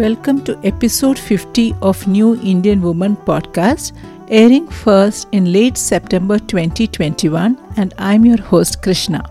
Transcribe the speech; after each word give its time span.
Welcome 0.00 0.44
to 0.44 0.58
episode 0.64 1.18
50 1.18 1.74
of 1.82 2.06
New 2.08 2.40
Indian 2.40 2.80
Woman 2.80 3.16
podcast, 3.16 3.92
airing 4.28 4.66
first 4.66 5.28
in 5.32 5.52
late 5.52 5.76
September 5.76 6.38
2021, 6.38 7.58
and 7.76 7.92
I'm 7.98 8.24
your 8.24 8.40
host 8.40 8.80
Krishna. 8.82 9.22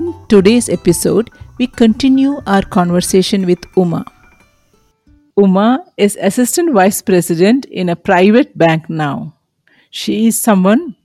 In 0.00 0.12
today's 0.28 0.68
episode, 0.68 1.30
we 1.58 1.68
continue 1.68 2.40
our 2.48 2.62
conversation 2.62 3.46
with 3.46 3.60
Uma. 3.76 4.04
Uma 5.36 5.84
is 5.96 6.18
Assistant 6.20 6.72
Vice 6.72 7.00
President 7.00 7.64
in 7.66 7.90
a 7.90 7.94
private 7.94 8.58
bank 8.58 8.90
now. 8.90 9.36
She 9.90 10.26
is 10.26 10.40
someone 10.40 10.96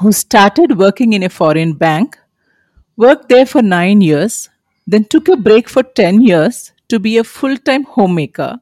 who 0.00 0.12
started 0.12 0.78
working 0.78 1.12
in 1.12 1.24
a 1.24 1.28
foreign 1.28 1.74
bank, 1.74 2.16
worked 2.96 3.28
there 3.28 3.44
for 3.44 3.60
nine 3.60 4.00
years, 4.00 4.48
then 4.86 5.04
took 5.04 5.28
a 5.28 5.36
break 5.36 5.68
for 5.68 5.82
10 5.82 6.22
years 6.22 6.72
to 6.94 7.00
be 7.00 7.18
a 7.18 7.24
full 7.24 7.56
time 7.56 7.84
homemaker, 7.84 8.60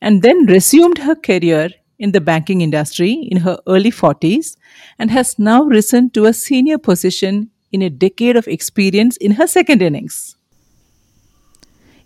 and 0.00 0.22
then 0.22 0.46
resumed 0.46 0.98
her 0.98 1.14
career 1.14 1.68
in 1.98 2.12
the 2.12 2.20
banking 2.20 2.62
industry 2.62 3.12
in 3.30 3.38
her 3.38 3.58
early 3.66 3.90
40s 3.90 4.56
and 4.98 5.10
has 5.10 5.38
now 5.38 5.62
risen 5.62 6.10
to 6.10 6.24
a 6.26 6.32
senior 6.32 6.78
position 6.78 7.50
in 7.72 7.82
a 7.82 7.90
decade 7.90 8.36
of 8.36 8.48
experience 8.48 9.16
in 9.18 9.32
her 9.32 9.46
second 9.46 9.82
innings. 9.82 10.36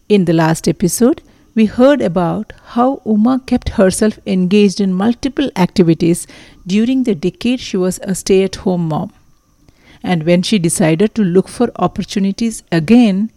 In 0.08 0.24
the 0.24 0.32
last 0.32 0.66
episode, 0.66 1.22
we 1.54 1.66
heard 1.66 2.00
about 2.00 2.52
how 2.74 3.02
Uma 3.04 3.40
kept 3.46 3.70
herself 3.70 4.18
engaged 4.26 4.80
in 4.80 4.92
multiple 4.92 5.50
activities 5.56 6.26
during 6.66 7.04
the 7.04 7.14
decade 7.14 7.60
she 7.60 7.76
was 7.76 8.00
a 8.02 8.14
stay 8.14 8.42
at 8.44 8.56
home 8.56 8.88
mom. 8.88 9.12
And 10.02 10.24
when 10.24 10.42
she 10.42 10.58
decided 10.58 11.14
to 11.14 11.22
look 11.22 11.48
for 11.48 11.70
opportunities 11.76 12.62
again, 12.72 13.30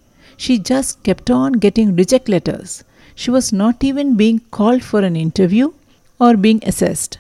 she 0.44 0.60
just 0.60 1.02
kept 1.04 1.30
on 1.32 1.54
getting 1.66 1.96
reject 1.96 2.28
letters. 2.28 2.84
She 3.16 3.32
was 3.32 3.54
not 3.54 3.84
even 3.90 4.18
being 4.18 4.40
called 4.52 4.84
for 4.84 5.00
an 5.00 5.16
interview 5.16 5.72
or 6.20 6.36
being 6.36 6.62
assessed. 6.66 7.20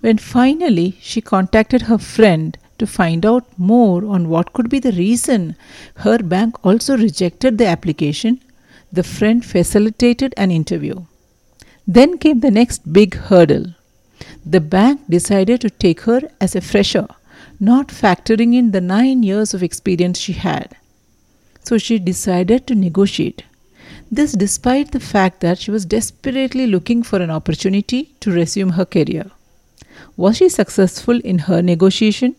When 0.00 0.16
finally 0.16 0.96
she 1.00 1.20
contacted 1.20 1.82
her 1.82 1.98
friend 1.98 2.56
to 2.78 2.86
find 2.86 3.26
out 3.26 3.44
more 3.58 4.06
on 4.06 4.30
what 4.30 4.52
could 4.54 4.70
be 4.70 4.78
the 4.78 4.92
reason 4.92 5.56
her 5.96 6.18
bank 6.18 6.64
also 6.64 6.96
rejected 6.96 7.58
the 7.58 7.66
application, 7.66 8.40
the 8.90 9.02
friend 9.02 9.44
facilitated 9.44 10.32
an 10.38 10.50
interview. 10.50 11.04
Then 11.86 12.16
came 12.16 12.40
the 12.40 12.50
next 12.50 12.90
big 12.92 13.14
hurdle. 13.14 13.66
The 14.46 14.60
bank 14.60 15.02
decided 15.10 15.60
to 15.60 15.70
take 15.70 16.00
her 16.02 16.22
as 16.40 16.56
a 16.56 16.62
fresher, 16.62 17.08
not 17.60 17.88
factoring 17.88 18.54
in 18.54 18.70
the 18.70 18.80
nine 18.80 19.22
years 19.22 19.52
of 19.52 19.62
experience 19.62 20.18
she 20.18 20.32
had. 20.32 20.74
So 21.64 21.78
she 21.78 21.98
decided 21.98 22.66
to 22.66 22.74
negotiate. 22.74 23.44
This 24.10 24.32
despite 24.32 24.92
the 24.92 25.00
fact 25.00 25.40
that 25.40 25.58
she 25.58 25.70
was 25.70 25.84
desperately 25.84 26.66
looking 26.66 27.02
for 27.02 27.20
an 27.20 27.30
opportunity 27.30 28.14
to 28.20 28.30
resume 28.30 28.70
her 28.70 28.84
career. 28.84 29.30
Was 30.16 30.36
she 30.36 30.48
successful 30.48 31.20
in 31.20 31.38
her 31.40 31.62
negotiation? 31.62 32.36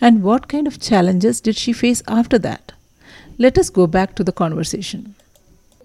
And 0.00 0.22
what 0.22 0.48
kind 0.48 0.66
of 0.66 0.80
challenges 0.80 1.40
did 1.40 1.56
she 1.56 1.72
face 1.72 2.02
after 2.06 2.38
that? 2.40 2.72
Let 3.38 3.56
us 3.56 3.70
go 3.70 3.86
back 3.86 4.14
to 4.16 4.24
the 4.24 4.32
conversation. 4.32 5.14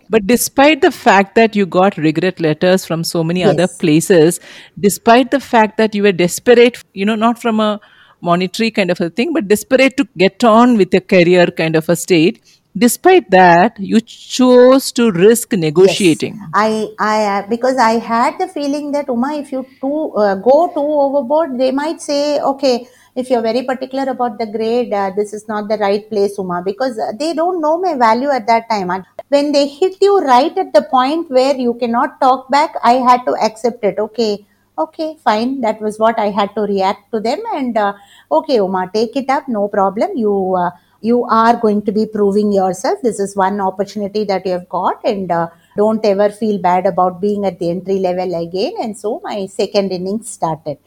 But 0.09 0.27
despite 0.27 0.81
the 0.81 0.91
fact 0.91 1.35
that 1.35 1.55
you 1.55 1.65
got 1.65 1.97
regret 1.97 2.39
letters 2.39 2.85
from 2.85 3.03
so 3.03 3.23
many 3.23 3.43
other 3.43 3.67
places, 3.67 4.39
despite 4.79 5.31
the 5.31 5.39
fact 5.39 5.77
that 5.77 5.95
you 5.95 6.03
were 6.03 6.11
desperate, 6.11 6.83
you 6.93 7.05
know, 7.05 7.15
not 7.15 7.41
from 7.41 7.59
a 7.59 7.79
monetary 8.21 8.71
kind 8.71 8.91
of 8.91 8.99
a 9.01 9.09
thing, 9.09 9.33
but 9.33 9.47
desperate 9.47 9.95
to 9.97 10.07
get 10.17 10.43
on 10.43 10.77
with 10.77 10.93
a 10.93 11.01
career 11.01 11.47
kind 11.47 11.75
of 11.75 11.87
a 11.89 11.95
state, 11.95 12.41
despite 12.77 13.29
that, 13.31 13.79
you 13.79 14.01
chose 14.01 14.91
to 14.93 15.11
risk 15.11 15.53
Yes, 15.75 16.07
negotiating. 16.11 16.39
I, 16.53 16.89
I, 16.99 17.25
uh, 17.25 17.47
because 17.47 17.77
I 17.77 17.93
had 17.99 18.37
the 18.39 18.47
feeling 18.47 18.91
that 18.91 19.07
Uma, 19.07 19.33
if 19.33 19.51
you 19.51 19.65
too 19.81 20.13
uh, 20.15 20.35
go 20.35 20.67
too 20.73 20.79
overboard, 21.05 21.57
they 21.59 21.71
might 21.71 22.01
say, 22.01 22.39
okay, 22.39 22.87
if 23.15 23.29
you're 23.29 23.41
very 23.41 23.63
particular 23.63 24.11
about 24.11 24.37
the 24.39 24.45
grade, 24.45 24.93
uh, 24.93 25.11
this 25.15 25.33
is 25.33 25.47
not 25.47 25.67
the 25.67 25.77
right 25.77 26.07
place, 26.09 26.37
Uma, 26.37 26.61
because 26.63 26.97
uh, 26.97 27.11
they 27.17 27.33
don't 27.33 27.61
know 27.61 27.79
my 27.79 27.95
value 27.95 28.29
at 28.29 28.47
that 28.47 28.69
time. 28.69 28.91
When 29.29 29.51
they 29.51 29.67
hit 29.67 29.97
you 30.01 30.19
right 30.21 30.55
at 30.57 30.73
the 30.73 30.83
point 30.83 31.29
where 31.29 31.55
you 31.55 31.73
cannot 31.75 32.21
talk 32.21 32.49
back, 32.49 32.75
I 32.83 32.93
had 32.93 33.23
to 33.25 33.35
accept 33.35 33.83
it. 33.83 33.99
Okay, 33.99 34.45
okay, 34.77 35.17
fine. 35.23 35.61
That 35.61 35.81
was 35.81 35.99
what 35.99 36.19
I 36.19 36.29
had 36.29 36.53
to 36.55 36.61
react 36.61 37.11
to 37.11 37.19
them, 37.19 37.39
and 37.53 37.77
uh, 37.77 37.93
okay, 38.31 38.55
Uma, 38.55 38.89
take 38.93 39.15
it 39.15 39.29
up, 39.29 39.47
no 39.47 39.67
problem. 39.67 40.11
You. 40.15 40.55
Uh, 40.55 40.71
you 41.03 41.25
are 41.25 41.57
going 41.57 41.81
to 41.87 41.91
be 41.91 42.05
proving 42.05 42.53
yourself. 42.53 42.99
This 43.03 43.19
is 43.19 43.35
one 43.35 43.59
opportunity 43.59 44.23
that 44.23 44.45
you 44.45 44.53
have 44.53 44.69
got, 44.69 45.03
and 45.03 45.29
uh, 45.29 45.49
don't 45.75 46.03
ever 46.05 46.29
feel 46.29 46.59
bad 46.59 46.85
about 46.85 47.19
being 47.19 47.45
at 47.45 47.59
the 47.59 47.69
entry 47.69 47.99
level 47.99 48.33
again. 48.41 48.73
And 48.81 48.97
so 48.97 49.19
my 49.23 49.45
second 49.47 49.91
innings 49.91 50.29
started. 50.29 50.77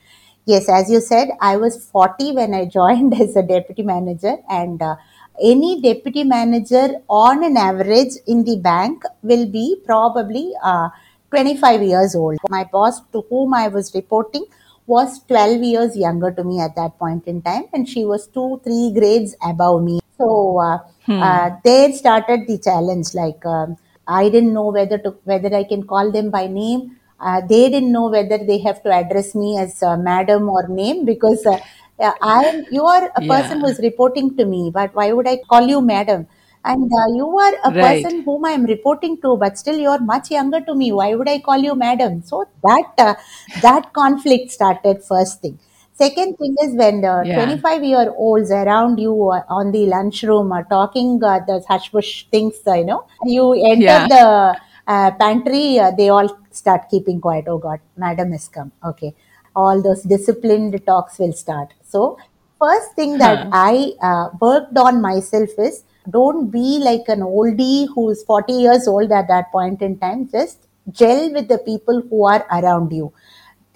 Yes, 0.47 0.71
as 0.71 0.91
you 0.91 1.00
said, 1.00 1.28
I 1.41 1.56
was 1.59 1.84
40 1.91 2.32
when 2.32 2.54
I 2.54 2.65
joined 2.78 3.21
as 3.21 3.37
a 3.37 3.43
deputy 3.43 3.82
manager, 3.82 4.37
and 4.49 4.81
uh, 4.81 4.97
any 5.43 5.82
deputy 5.82 6.25
manager 6.25 6.88
on 7.10 7.44
an 7.44 7.59
average 7.59 8.15
in 8.27 8.43
the 8.44 8.56
bank 8.56 9.03
will 9.22 9.47
be 9.47 9.77
probably 9.84 10.53
uh, 10.65 10.88
25 11.31 11.83
years 11.83 12.15
old. 12.15 12.38
My 12.48 12.65
boss, 12.65 13.03
to 13.12 13.21
whom 13.28 13.53
I 13.53 13.69
was 13.69 13.94
reporting, 13.94 14.47
was 14.87 15.21
12 15.27 15.62
years 15.62 15.97
younger 15.97 16.31
to 16.31 16.43
me 16.43 16.60
at 16.60 16.75
that 16.77 16.98
point 16.98 17.27
in 17.27 17.43
time, 17.43 17.65
and 17.75 17.87
she 17.87 18.06
was 18.06 18.28
two, 18.28 18.62
three 18.65 18.93
grades 18.94 19.37
above 19.43 19.83
me. 19.83 20.00
So 20.19 20.59
uh, 20.59 20.78
uh, 21.19 21.50
there 21.65 21.93
started 21.93 22.47
the 22.47 22.59
challenge. 22.59 23.15
Like 23.15 23.44
um, 23.47 23.77
I 24.06 24.28
didn't 24.28 24.53
know 24.53 24.66
whether 24.71 24.99
to 24.99 25.10
whether 25.25 25.54
I 25.54 25.65
can 25.65 25.84
call 25.87 26.10
them 26.12 26.31
by 26.31 26.47
name. 26.47 26.97
Uh, 27.21 27.41
they 27.41 27.69
didn't 27.71 27.93
know 27.93 28.09
whether 28.10 28.38
they 28.38 28.59
have 28.59 28.82
to 28.82 28.91
address 28.93 29.34
me 29.34 29.59
as 29.59 29.82
uh, 29.82 29.97
madam 29.97 30.49
or 30.50 30.69
name 30.69 31.04
because 31.06 31.44
uh, 31.47 31.59
uh, 31.99 32.12
I 32.22 32.41
am 32.53 32.65
you 32.71 32.84
are 32.84 33.10
a 33.16 33.22
person 33.22 33.60
Yeah, 33.60 33.60
who 33.60 33.66
is 33.66 33.81
reporting 33.82 34.37
to 34.37 34.44
me, 34.44 34.71
but 34.72 34.94
why 34.94 35.12
would 35.12 35.27
I 35.28 35.38
call 35.49 35.66
you 35.66 35.81
madam? 35.81 36.27
And 36.65 36.91
uh, 36.93 37.09
you 37.15 37.27
are 37.38 37.54
a 37.65 37.72
right. 37.75 38.12
person 38.12 38.22
whom 38.25 38.44
I 38.44 38.50
am 38.50 38.65
reporting 38.65 39.21
to, 39.22 39.37
but 39.37 39.56
still 39.56 39.77
you 39.78 39.88
are 39.88 40.00
much 40.00 40.31
younger 40.31 40.60
to 40.62 40.75
me. 40.75 40.93
Why 40.93 41.15
would 41.15 41.28
I 41.28 41.38
call 41.38 41.59
you 41.59 41.75
madam? 41.75 42.22
So 42.22 42.44
that 42.62 42.93
uh, 42.98 43.15
that 43.62 43.93
conflict 43.93 44.50
started 44.50 45.04
first 45.04 45.41
thing. 45.43 45.59
Second 45.99 46.37
thing 46.37 46.55
is 46.62 46.75
when 46.77 47.01
the 47.01 47.25
Yeah, 47.25 47.34
25 47.34 47.83
year 47.83 48.12
olds 48.17 48.51
around 48.51 48.99
you 48.99 49.12
on 49.49 49.73
the 49.73 49.87
lunchroom 49.87 50.53
are 50.53 50.65
talking 50.65 51.23
uh, 51.25 51.41
the 51.47 51.62
hush 51.67 51.91
push 51.91 52.27
things, 52.31 52.57
uh, 52.67 52.75
you 52.75 52.84
know, 52.84 53.07
you 53.25 53.53
enter 53.55 53.83
yeah, 53.83 54.07
the 54.07 54.57
uh, 54.87 55.11
pantry, 55.12 55.79
uh, 55.79 55.91
they 55.93 56.11
all 56.11 56.29
start 56.51 56.91
keeping 56.91 57.21
quiet. 57.21 57.47
Oh 57.49 57.59
God, 57.59 57.81
madam 57.97 58.33
has 58.33 58.49
come. 58.49 58.73
Okay. 58.84 59.15
All 59.55 59.81
those 59.83 60.03
disciplined 60.03 60.79
talks 60.84 61.19
will 61.19 61.33
start. 61.33 61.73
So, 61.83 62.19
first 62.61 62.93
thing 62.95 63.17
that 63.19 63.39
huh, 63.39 63.51
I 63.53 63.93
uh, 64.03 64.28
worked 64.39 64.77
on 64.77 65.01
myself 65.01 65.49
is 65.59 65.84
don't 66.11 66.51
be 66.51 66.78
like 66.78 67.09
an 67.09 67.21
oldie 67.21 67.89
who 67.95 68.11
is 68.11 68.23
40 68.25 68.53
years 68.53 68.87
old 68.87 69.11
at 69.13 69.28
that 69.28 69.51
point 69.51 69.81
in 69.81 69.99
time. 69.99 70.28
Just 70.28 70.59
gel 70.93 71.33
with 71.33 71.49
the 71.49 71.59
people 71.59 72.03
who 72.11 72.27
are 72.27 72.47
around 72.51 72.93
you 72.93 73.13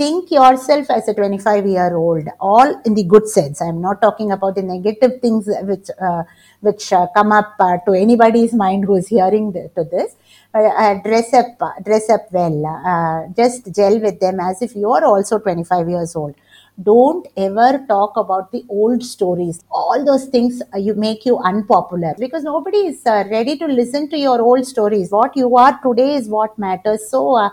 think 0.00 0.30
yourself 0.30 0.90
as 0.90 1.08
a 1.08 1.14
25 1.14 1.66
year 1.66 1.94
old 1.94 2.26
all 2.40 2.70
in 2.86 2.94
the 2.94 3.04
good 3.04 3.26
sense. 3.28 3.60
I'm 3.60 3.80
not 3.80 4.00
talking 4.00 4.32
about 4.32 4.54
the 4.54 4.62
negative 4.62 5.20
things 5.20 5.48
which 5.70 5.88
uh, 6.08 6.22
which 6.60 6.92
uh, 6.92 7.06
come 7.16 7.32
up 7.32 7.54
uh, 7.60 7.76
to 7.86 7.92
anybody's 7.92 8.54
mind 8.54 8.84
who 8.84 8.96
is 8.96 9.08
hearing 9.08 9.52
the, 9.52 9.70
to 9.76 9.84
this. 9.84 10.16
Uh, 10.54 10.62
uh, 10.84 10.94
dress 11.02 11.32
up 11.34 11.50
uh, 11.60 11.72
dress 11.84 12.08
up 12.10 12.22
well 12.32 13.32
just 13.36 13.72
gel 13.72 14.00
with 14.00 14.18
them 14.18 14.40
as 14.40 14.60
if 14.62 14.74
you 14.74 14.90
are 14.90 15.04
also 15.04 15.38
25 15.38 15.88
years 15.88 16.16
old 16.16 16.34
don't 16.82 17.26
ever 17.36 17.84
talk 17.88 18.16
about 18.16 18.52
the 18.52 18.64
old 18.68 19.02
stories. 19.02 19.60
All 19.70 20.04
those 20.04 20.26
things 20.26 20.62
uh, 20.74 20.78
you 20.78 20.94
make 20.94 21.24
you 21.24 21.38
unpopular. 21.38 22.14
Because 22.18 22.42
nobody 22.44 22.78
is 22.78 23.04
uh, 23.06 23.24
ready 23.30 23.56
to 23.58 23.66
listen 23.66 24.08
to 24.10 24.18
your 24.18 24.40
old 24.40 24.66
stories. 24.66 25.10
What 25.10 25.36
you 25.36 25.56
are 25.56 25.78
today 25.82 26.14
is 26.14 26.28
what 26.28 26.58
matters. 26.58 27.10
So 27.10 27.36
uh, 27.36 27.50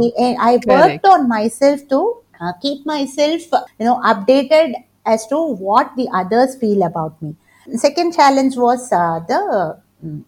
I, 0.00 0.36
I 0.40 0.52
worked 0.64 0.66
correct. 0.66 1.06
on 1.06 1.28
myself 1.28 1.80
to 1.88 2.16
uh, 2.40 2.52
keep 2.60 2.84
myself 2.84 3.42
uh, 3.52 3.64
you 3.78 3.86
know 3.86 4.00
updated 4.04 4.74
as 5.06 5.26
to 5.28 5.54
what 5.54 5.94
the 5.96 6.08
others 6.12 6.56
feel 6.56 6.82
about 6.82 7.20
me. 7.22 7.36
Second 7.74 8.14
challenge 8.14 8.56
was 8.56 8.92
uh, 8.92 9.20
the 9.26 9.80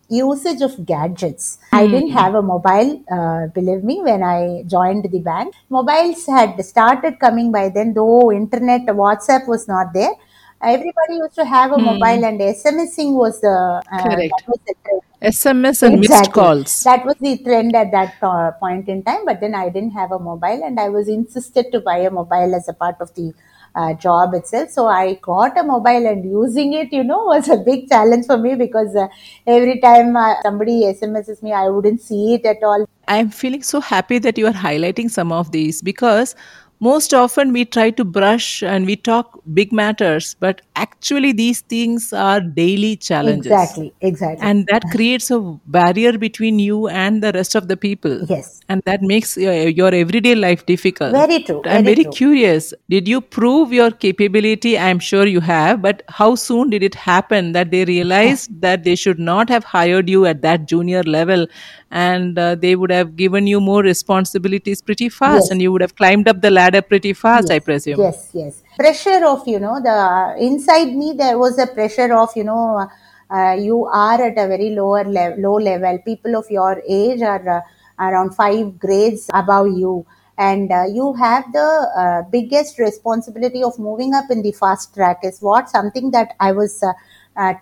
usage 0.08 0.60
of 0.66 0.74
gadgets 0.90 1.58
i 1.80 1.86
didn't 1.86 2.10
Hmm. 2.10 2.20
have 2.20 2.34
a 2.34 2.42
mobile 2.42 2.90
uh, 3.16 3.46
believe 3.58 3.82
me 3.90 3.96
when 4.08 4.22
i 4.22 4.62
joined 4.74 5.04
the 5.14 5.20
bank 5.30 5.54
mobiles 5.76 6.24
had 6.26 6.52
started 6.72 7.18
coming 7.24 7.50
by 7.58 7.64
then 7.76 7.92
though 7.98 8.32
internet 8.32 8.86
whatsapp 9.02 9.46
was 9.54 9.68
not 9.74 9.92
there 9.98 10.14
everybody 10.62 11.14
used 11.22 11.34
to 11.34 11.44
have 11.44 11.72
a 11.72 11.78
mobile 11.90 12.22
Hmm. 12.22 12.28
and 12.30 12.40
smsing 12.40 13.12
was 13.24 13.40
the 13.40 13.56
uh, 13.98 14.20
Correct. 14.30 14.44
was 14.48 14.60
the 14.66 14.74
SMS 15.20 15.82
and 15.82 15.98
missed 15.98 16.32
calls. 16.32 16.88
That 16.88 17.04
was 17.04 17.16
the 17.20 17.38
trend 17.38 17.74
at 17.76 17.90
that 17.92 18.14
uh, 18.22 18.52
point 18.52 18.88
in 18.88 19.02
time. 19.02 19.24
But 19.24 19.40
then 19.40 19.54
I 19.54 19.68
didn't 19.68 19.90
have 19.92 20.12
a 20.12 20.18
mobile 20.18 20.62
and 20.64 20.78
I 20.80 20.88
was 20.88 21.08
insisted 21.08 21.70
to 21.72 21.80
buy 21.80 21.98
a 21.98 22.10
mobile 22.10 22.54
as 22.54 22.68
a 22.68 22.72
part 22.72 22.96
of 23.00 23.14
the 23.14 23.34
uh, 23.74 23.94
job 23.94 24.34
itself. 24.34 24.70
So 24.70 24.86
I 24.86 25.14
got 25.22 25.58
a 25.58 25.62
mobile 25.62 26.06
and 26.06 26.24
using 26.24 26.72
it, 26.72 26.92
you 26.92 27.04
know, 27.04 27.24
was 27.34 27.48
a 27.48 27.56
big 27.56 27.88
challenge 27.88 28.26
for 28.26 28.38
me 28.38 28.54
because 28.54 28.94
uh, 28.96 29.08
every 29.46 29.80
time 29.80 30.16
uh, 30.16 30.34
somebody 30.42 30.82
SMSs 30.82 31.42
me, 31.42 31.52
I 31.52 31.68
wouldn't 31.68 32.00
see 32.00 32.34
it 32.34 32.44
at 32.44 32.62
all. 32.62 32.86
I'm 33.06 33.30
feeling 33.30 33.62
so 33.62 33.80
happy 33.80 34.18
that 34.18 34.36
you 34.36 34.46
are 34.46 34.52
highlighting 34.52 35.10
some 35.10 35.32
of 35.32 35.50
these 35.50 35.80
because 35.80 36.34
most 36.80 37.12
often 37.12 37.52
we 37.52 37.64
try 37.64 37.90
to 37.90 38.04
brush 38.04 38.62
and 38.62 38.86
we 38.86 38.96
talk 38.96 39.40
big 39.52 39.72
matters, 39.72 40.36
but 40.38 40.62
actually 40.76 41.32
these 41.32 41.60
things 41.62 42.12
are 42.12 42.40
daily 42.40 42.96
challenges. 42.96 43.46
Exactly, 43.46 43.92
exactly. 44.00 44.46
And 44.46 44.66
that 44.70 44.84
creates 44.92 45.30
a 45.30 45.40
barrier 45.66 46.16
between 46.16 46.58
you 46.58 46.86
and 46.88 47.22
the 47.22 47.32
rest 47.32 47.54
of 47.56 47.66
the 47.66 47.76
people. 47.76 48.24
Yes. 48.28 48.60
And 48.68 48.82
that 48.84 49.02
makes 49.02 49.36
your, 49.36 49.68
your 49.68 49.94
everyday 49.94 50.34
life 50.34 50.66
difficult. 50.66 51.12
Very 51.12 51.42
true. 51.42 51.62
I'm 51.64 51.82
very 51.82 51.94
very 51.94 52.04
true. 52.04 52.12
curious. 52.12 52.72
Did 52.88 53.08
you 53.08 53.20
prove 53.20 53.72
your 53.72 53.90
capability? 53.90 54.78
I'm 54.78 54.98
sure 55.00 55.26
you 55.26 55.40
have, 55.40 55.82
but 55.82 56.02
how 56.08 56.34
soon 56.34 56.70
did 56.70 56.82
it 56.82 56.94
happen 56.94 57.52
that 57.52 57.70
they 57.70 57.84
realized 57.86 58.60
that 58.60 58.84
they 58.84 58.94
should 58.94 59.18
not 59.18 59.48
have 59.48 59.64
hired 59.64 60.08
you 60.08 60.26
at 60.26 60.42
that 60.42 60.68
junior 60.68 61.02
level 61.02 61.46
and 61.90 62.38
uh, 62.38 62.54
they 62.54 62.76
would 62.76 62.90
have 62.90 63.16
given 63.16 63.46
you 63.46 63.60
more 63.60 63.82
responsibilities 63.82 64.82
pretty 64.82 65.08
fast 65.08 65.38
Yes. 65.38 65.50
and 65.50 65.62
you 65.62 65.72
would 65.72 65.80
have 65.80 65.94
climbed 65.96 66.28
up 66.28 66.42
the 66.42 66.50
ladder 66.50 66.67
pretty 66.82 67.12
fast, 67.12 67.50
I 67.50 67.58
presume? 67.58 68.00
Yes, 68.00 68.30
yes. 68.32 68.62
Pressure 68.76 69.24
of, 69.26 69.46
you 69.46 69.58
know, 69.58 69.80
the 69.80 70.36
inside 70.38 70.94
me, 70.94 71.14
there 71.16 71.38
was 71.38 71.58
a 71.58 71.66
pressure 71.66 72.14
of, 72.14 72.30
you 72.36 72.44
know, 72.44 72.88
uh, 73.30 73.52
you 73.58 73.84
are 73.86 74.22
at 74.22 74.38
a 74.38 74.46
very 74.46 74.70
lower 74.70 75.04
level, 75.04 75.38
low 75.40 75.54
level. 75.54 75.98
People 76.04 76.36
of 76.36 76.50
your 76.50 76.82
age 76.88 77.22
are 77.22 77.48
uh, 77.48 77.60
around 77.98 78.34
five 78.34 78.78
grades 78.78 79.28
above 79.34 79.66
you. 79.76 80.06
And 80.38 80.70
uh, 80.70 80.84
you 80.88 81.14
have 81.14 81.52
the 81.52 81.90
uh, 81.96 82.22
biggest 82.30 82.78
responsibility 82.78 83.62
of 83.62 83.78
moving 83.78 84.14
up 84.14 84.30
in 84.30 84.42
the 84.42 84.52
fast 84.52 84.94
track 84.94 85.18
is 85.24 85.40
what 85.40 85.68
something 85.68 86.12
that 86.12 86.34
I 86.38 86.52
was 86.52 86.80
uh, 86.82 86.92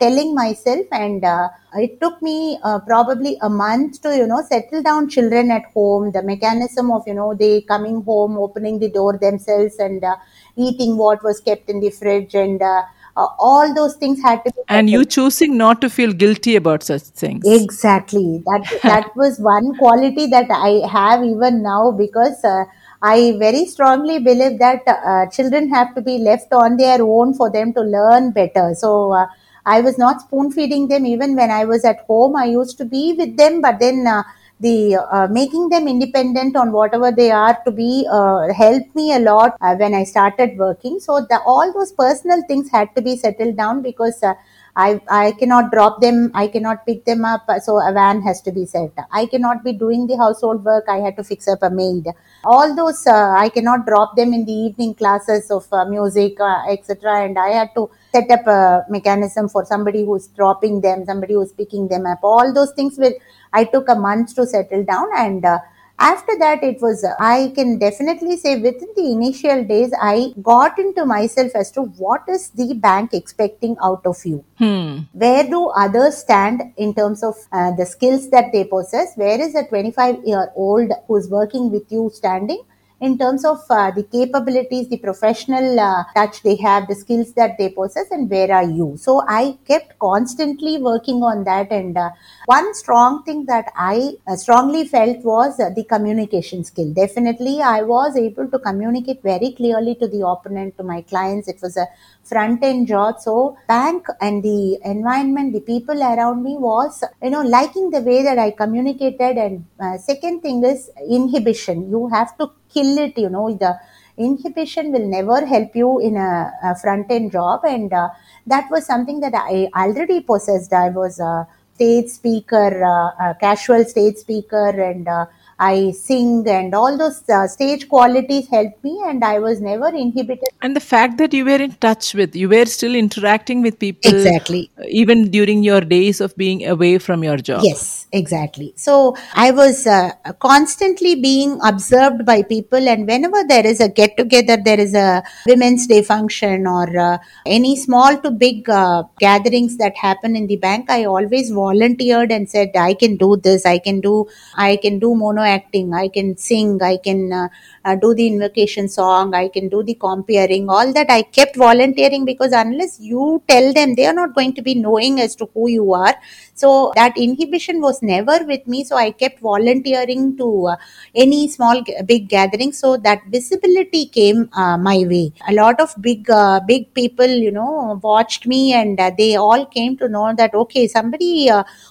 telling 0.01 0.35
myself 0.35 0.87
and 0.91 1.25
uh, 1.25 1.49
it 1.75 2.01
took 2.01 2.21
me 2.23 2.59
uh, 2.63 2.79
probably 2.81 3.37
a 3.43 3.51
month 3.51 4.01
to 4.01 4.17
you 4.17 4.27
know 4.27 4.43
settle 4.49 4.83
down 4.83 5.09
children 5.09 5.51
at 5.51 5.65
home 5.75 6.11
the 6.13 6.23
mechanism 6.23 6.91
of 6.91 7.03
you 7.07 7.15
know 7.15 7.35
they 7.35 7.61
coming 7.63 8.03
home 8.03 8.39
opening 8.39 8.79
the 8.79 8.91
door 8.91 9.19
themselves 9.19 9.77
and 9.79 10.03
uh, 10.05 10.17
eating 10.57 10.97
what 10.97 11.23
was 11.23 11.41
kept 11.41 11.69
in 11.69 11.81
the 11.81 11.91
fridge 11.91 12.35
and 12.35 12.63
uh, 12.63 12.83
uh, 13.17 13.27
all 13.39 13.75
those 13.75 13.97
things 13.97 14.23
had 14.23 14.45
to 14.45 14.53
be 14.53 14.63
And 14.69 14.91
you 14.91 15.05
choosing 15.05 15.57
not 15.57 15.81
to 15.83 15.89
feel 15.91 16.13
guilty 16.13 16.57
about 16.57 16.83
such 16.83 17.03
things. 17.03 17.47
Exactly. 17.47 18.43
That 18.47 18.67
that 18.83 19.17
was 19.17 19.39
one 19.39 19.75
quality 19.77 20.27
that 20.27 20.51
I 20.51 20.87
have 20.87 21.25
even 21.25 21.63
now 21.63 21.93
because 21.93 22.45
uh, 22.45 22.65
I 23.03 23.37
very 23.39 23.65
strongly 23.67 24.19
believe 24.19 24.59
that 24.59 24.83
uh, 24.87 25.27
children 25.31 25.73
have 25.73 25.95
to 25.95 26.03
be 26.03 26.19
left 26.19 26.53
on 26.53 26.77
their 26.77 27.03
own 27.03 27.35
for 27.35 27.51
them 27.51 27.73
to 27.75 27.81
learn 27.81 28.31
better. 28.33 28.75
So 28.75 29.13
uh, 29.13 29.27
I 29.67 29.81
was 29.81 29.99
not 29.99 30.21
spoon 30.21 30.51
feeding 30.53 30.89
them 30.89 31.05
even 31.05 31.37
when 31.37 31.51
I 31.51 31.65
was 31.65 31.85
at 31.85 32.01
home. 32.07 32.37
I 32.37 32.45
used 32.47 32.79
to 32.79 32.85
be 32.85 33.13
with 33.13 33.37
them, 33.37 33.61
but 33.61 33.81
then 33.81 34.07
uh, 34.07 34.23
the 34.61 34.97
uh, 34.97 35.27
making 35.31 35.69
them 35.69 35.87
independent 35.89 36.57
on 36.57 36.73
whatever 36.73 37.11
they 37.13 37.31
are 37.31 37.59
to 37.65 37.71
be 37.71 38.07
uh, 38.11 38.53
helped 38.55 38.95
me 38.95 39.13
a 39.13 39.19
lot 39.19 39.57
uh, 39.61 39.75
when 39.75 39.93
I 39.93 40.05
started 40.05 40.57
working. 40.57 41.01
So 41.01 41.27
the, 41.29 41.41
all 41.45 41.73
those 41.73 41.93
personal 41.93 42.43
things 42.47 42.71
had 42.71 42.95
to 42.97 43.03
be 43.03 43.17
settled 43.17 43.57
down 43.57 43.83
because. 43.83 44.23
Uh, 44.23 44.35
I, 44.79 45.01
I 45.09 45.33
cannot 45.33 45.73
drop 45.73 46.03
them. 46.03 46.31
I 46.35 46.49
cannot 46.49 46.85
pick 46.85 47.07
them 47.07 47.25
up. 47.25 47.49
So 47.63 47.79
a 47.79 47.93
van 47.95 48.21
has 48.21 48.43
to 48.43 48.53
be 48.53 48.67
set. 48.67 48.93
I 49.11 49.25
cannot 49.25 49.65
be 49.65 49.73
doing 49.73 50.07
the 50.07 50.19
household 50.19 50.63
work. 50.67 50.85
I 50.87 50.99
had 50.99 51.17
to 51.17 51.25
fix 51.25 51.49
up 51.49 51.63
a 51.63 51.71
maid. 51.71 52.09
All 52.45 52.77
those 52.77 53.07
uh, 53.07 53.35
I 53.39 53.49
cannot 53.49 53.87
drop 53.87 54.17
them 54.17 54.35
in 54.35 54.45
the 54.45 54.53
evening 54.53 54.95
classes 54.95 55.51
of 55.51 55.67
music, 55.89 56.37
etc. 56.69 57.25
And 57.25 57.39
I 57.39 57.49
had 57.53 57.75
to 57.75 57.89
set 58.17 58.31
up 58.39 58.47
a 58.47 58.85
mechanism 58.97 59.49
for 59.49 59.65
somebody 59.65 60.05
who's 60.05 60.29
dropping 60.29 60.81
them, 60.81 61.05
somebody 61.07 61.35
who's 61.35 61.53
picking 61.53 61.89
them 61.89 62.07
up. 62.07 62.21
All 62.23 62.53
those 62.61 62.73
things 62.73 62.99
will. 62.99 63.17
I 63.53 63.65
took 63.65 63.89
a 63.89 63.95
month 63.95 64.35
to 64.37 64.47
settle 64.47 64.85
down 64.85 65.09
and. 65.17 65.45
Uh, 65.45 65.59
after 65.99 66.35
that 66.39 66.63
it 66.63 66.81
was 66.81 67.05
i 67.19 67.51
can 67.55 67.79
definitely 67.79 68.37
say 68.37 68.51
within 68.61 68.89
the 68.97 69.05
initial 69.13 69.65
days 69.65 69.91
i 70.01 70.33
got 70.43 70.79
into 70.79 71.07
myself 71.07 71.53
as 71.55 71.71
to 71.71 71.83
what 72.03 72.23
is 72.29 72.51
the 72.51 72.75
bank 72.75 73.15
expecting 73.15 73.77
out 73.83 74.05
of 74.05 74.19
you 74.25 74.45
Hmm. 74.59 74.99
where 75.13 75.45
do 75.45 75.69
others 75.69 76.19
stand 76.19 76.63
in 76.77 76.95
terms 76.95 77.23
of 77.23 77.35
uh, 77.53 77.73
the 77.81 77.87
skills 77.87 78.29
that 78.31 78.53
they 78.53 78.65
possess 78.65 79.15
where 79.17 79.41
is 79.41 79.55
a 79.55 79.65
25 79.65 80.23
year 80.25 80.51
old 80.55 80.93
who's 81.09 81.29
working 81.29 81.71
with 81.71 81.91
you 81.91 82.11
standing 82.13 82.63
in 83.01 83.19
terms 83.19 83.45
of 83.45 83.59
uh, 83.69 83.91
the 83.91 84.03
capabilities 84.05 84.89
the 84.89 84.97
professional 84.97 85.79
uh, 85.79 86.05
touch 86.15 86.43
they 86.43 86.57
have 86.57 86.89
the 86.89 86.95
skills 86.95 87.33
that 87.35 87.57
they 87.59 87.69
possess 87.69 88.11
and 88.11 88.31
where 88.31 88.51
are 88.53 88.65
you. 88.65 88.97
So 88.97 89.23
i 89.29 89.59
kept 89.67 89.99
constantly 89.99 90.79
working 90.79 91.23
on 91.23 91.45
that 91.45 91.71
and 91.71 91.97
uh, 91.97 92.11
one 92.47 92.75
strong 92.75 93.23
thing 93.25 93.45
that 93.47 93.71
i 93.77 94.13
uh, 94.27 94.37
strongly 94.37 94.87
felt 94.87 95.19
was 95.25 95.61
uh, 95.61 95.71
the 95.77 95.85
communication 95.85 96.65
skill. 96.65 96.93
Definitely 96.95 97.61
i 97.61 97.83
was 97.83 98.17
able 98.17 98.49
to 98.49 98.59
communicate 98.59 99.23
very 99.23 99.53
clearly 99.53 99.95
to 99.97 100.09
the 100.09 100.27
opponent 100.27 100.77
to 100.79 100.83
my 100.83 101.03
clients. 101.03 101.49
It 101.49 101.61
was 101.63 101.77
a 101.77 101.87
front 102.25 102.63
end 102.65 102.87
job. 102.89 103.21
So 103.21 103.57
bank 103.69 104.07
and 104.21 104.43
the 104.43 104.79
environment 104.85 105.53
the 105.53 105.61
people 105.61 106.03
around 106.03 106.43
me 106.43 106.57
was 106.59 107.05
you 107.23 107.31
know 107.31 107.43
liking 107.43 107.91
the 107.91 108.01
way 108.01 108.23
that 108.23 108.39
i 108.39 108.51
communicated. 108.51 109.37
And 109.37 109.67
uh, 109.79 109.99
second 109.99 110.41
thing 110.41 110.65
is 110.65 110.91
inhibition. 111.09 111.91
You 111.91 112.09
have 112.09 112.37
to 112.39 112.51
kill 112.77 112.93
it 113.07 113.17
you 113.25 113.31
know 113.37 113.47
the 113.65 113.73
inhibition 114.19 114.93
will 114.93 115.07
never 115.07 115.45
help 115.45 115.75
you 115.77 115.99
in 115.99 116.17
a, 116.17 116.53
a 116.63 116.75
front 116.77 117.11
end 117.11 117.33
job. 117.33 117.61
And 117.65 117.93
uh, 117.93 118.09
that 118.47 118.71
was 118.71 118.87
something 118.87 119.21
that 119.21 119.35
i 119.35 119.69
already 119.75 120.21
possessed. 120.21 120.73
I 120.73 120.89
was 120.91 121.21
a 121.21 121.47
stage 121.75 122.09
speaker 122.09 122.83
uh, 122.83 123.31
a 123.31 123.35
casual 123.39 123.85
stage 123.85 124.17
speaker 124.17 124.69
and 124.71 125.07
uh, 125.07 125.27
I 125.59 125.93
sing 125.93 126.47
and 126.49 126.75
all 126.75 126.99
those 126.99 127.27
uh, 127.29 127.47
stage 127.47 127.89
qualities 127.89 128.49
helped 128.49 128.83
me, 128.85 129.01
and 129.07 129.25
I 129.25 129.39
was 129.39 129.61
never 129.61 129.89
inhibited. 129.89 130.49
And 130.63 130.77
the 130.77 130.81
fact 130.81 131.17
that 131.19 131.33
you 131.33 131.45
were 131.45 131.63
in 131.69 131.73
touch 131.73 132.15
with, 132.15 132.37
you 132.37 132.49
were 132.49 132.67
still 132.67 132.95
interacting 132.95 133.63
with 133.63 133.79
people 133.79 134.15
Exactly. 134.15 134.71
uh, 134.79 134.83
even 134.89 135.31
during 135.31 135.63
your 135.63 135.81
days 135.81 136.21
of 136.21 136.37
being 136.37 136.67
away 136.67 136.99
from 136.99 137.25
your 137.25 137.39
job. 137.39 137.63
Yes, 137.65 138.07
exactly. 138.13 138.75
So 138.77 139.17
I 139.35 139.51
was 139.51 139.87
uh, 139.87 140.11
constantly 140.41 141.15
being 141.15 141.59
observed 141.65 142.27
by 142.27 142.43
people, 142.43 142.89
and 142.89 143.07
whenever 143.07 143.43
there 143.49 143.67
is 143.67 143.81
a 143.81 143.89
get 143.89 144.17
together, 144.17 144.59
there 144.63 144.81
is 144.81 144.95
a 144.95 145.23
Women's 145.47 145.87
Day 145.87 146.03
function 146.03 146.67
or 146.67 146.99
uh, 146.99 147.19
any 147.47 147.77
small 147.77 148.19
to 148.19 148.31
big 148.31 148.69
uh, 148.69 149.05
gatherings 149.19 149.77
that 149.79 149.97
happen 149.97 150.37
in 150.37 150.47
the 150.47 150.57
bank, 150.57 150.91
I 150.91 151.05
always 151.05 151.51
volunteered 151.51 152.31
and 152.31 152.49
said, 152.49 152.73
I 152.77 152.95
can 152.95 153.17
do 153.17 153.37
this, 153.37 153.65
I 153.65 153.79
can 153.79 154.01
do, 154.01 154.27
I 154.55 154.77
can 154.77 154.99
do 154.99 155.15
mono 155.15 155.46
acting, 155.47 155.95
I 155.95 156.09
can 156.09 156.37
sing, 156.37 156.83
I 156.83 156.97
can 156.97 157.33
uh, 157.33 157.49
uh, 157.85 157.95
do 157.95 158.15
the 158.15 158.27
invocation 158.27 158.89
song, 158.89 159.35
I 159.35 159.49
can 159.49 159.69
do 159.69 159.83
the 159.83 159.95
comparing, 159.95 160.69
all 160.69 160.93
that 160.93 161.11
I 161.11 161.23
kept 161.23 161.57
volunteering 161.57 162.25
because 162.25 162.53
unless 162.53 162.99
you 163.01 163.43
tell 163.49 163.73
them, 163.73 163.95
they 163.95 164.07
are 164.07 164.13
not 164.13 164.35
going 164.35 164.53
to 164.55 164.63
be 164.63 164.75
knowing 164.75 165.21
as 165.21 165.37
to 165.37 165.49
who 165.55 165.69
you 165.69 165.95
are. 165.95 166.15
So 166.55 166.93
that 166.97 167.17
inhibition 167.19 167.81
was 167.81 168.03
never 168.03 168.43
with 168.45 168.67
me. 168.67 168.83
So 168.83 168.97
I 168.97 169.11
kept 169.11 169.41
volunteering 169.41 170.37
to 170.39 170.69
uh, 170.69 170.77
any 171.15 171.49
small, 171.49 171.83
big 172.07 172.29
gathering. 172.29 172.73
So 172.73 172.97
that 172.97 173.21
visibility 173.29 174.07
came 174.07 174.49
uh, 174.55 174.79
my 174.79 175.05
way. 175.07 175.33
A 175.49 175.53
lot 175.53 175.81
of 175.81 175.95
big, 176.01 176.29
uh, 176.31 176.61
big 176.67 176.93
people, 176.95 177.27
you 177.27 177.53
know, 177.53 178.01
watched 178.03 178.47
me 178.47 178.73
and 178.73 178.99
uh, 178.99 179.11
they 179.17 179.37
all 179.37 179.67
came 179.67 179.97
to 179.99 180.09
know 180.09 180.35
that 180.35 180.55
okay, 180.55 180.89
somebody 180.89 181.51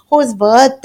who's 0.10 0.34
worth 0.36 0.84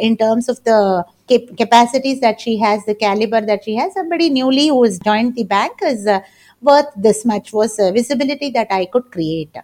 in 0.00 0.16
terms 0.16 0.48
of 0.48 0.62
the 0.64 1.04
cap- 1.28 1.56
capacities 1.56 2.20
that 2.20 2.40
she 2.40 2.58
has, 2.58 2.84
the 2.84 2.94
caliber 2.94 3.40
that 3.40 3.64
she 3.64 3.76
has, 3.76 3.94
somebody 3.94 4.30
newly 4.30 4.68
who 4.68 4.82
has 4.84 4.98
joined 4.98 5.34
the 5.34 5.44
bank 5.44 5.78
is 5.82 6.06
uh, 6.06 6.20
worth 6.60 6.86
this 6.96 7.24
much 7.24 7.52
was 7.52 7.78
uh, 7.78 7.92
visibility 7.92 8.50
that 8.50 8.68
I 8.70 8.86
could 8.86 9.10
create. 9.10 9.54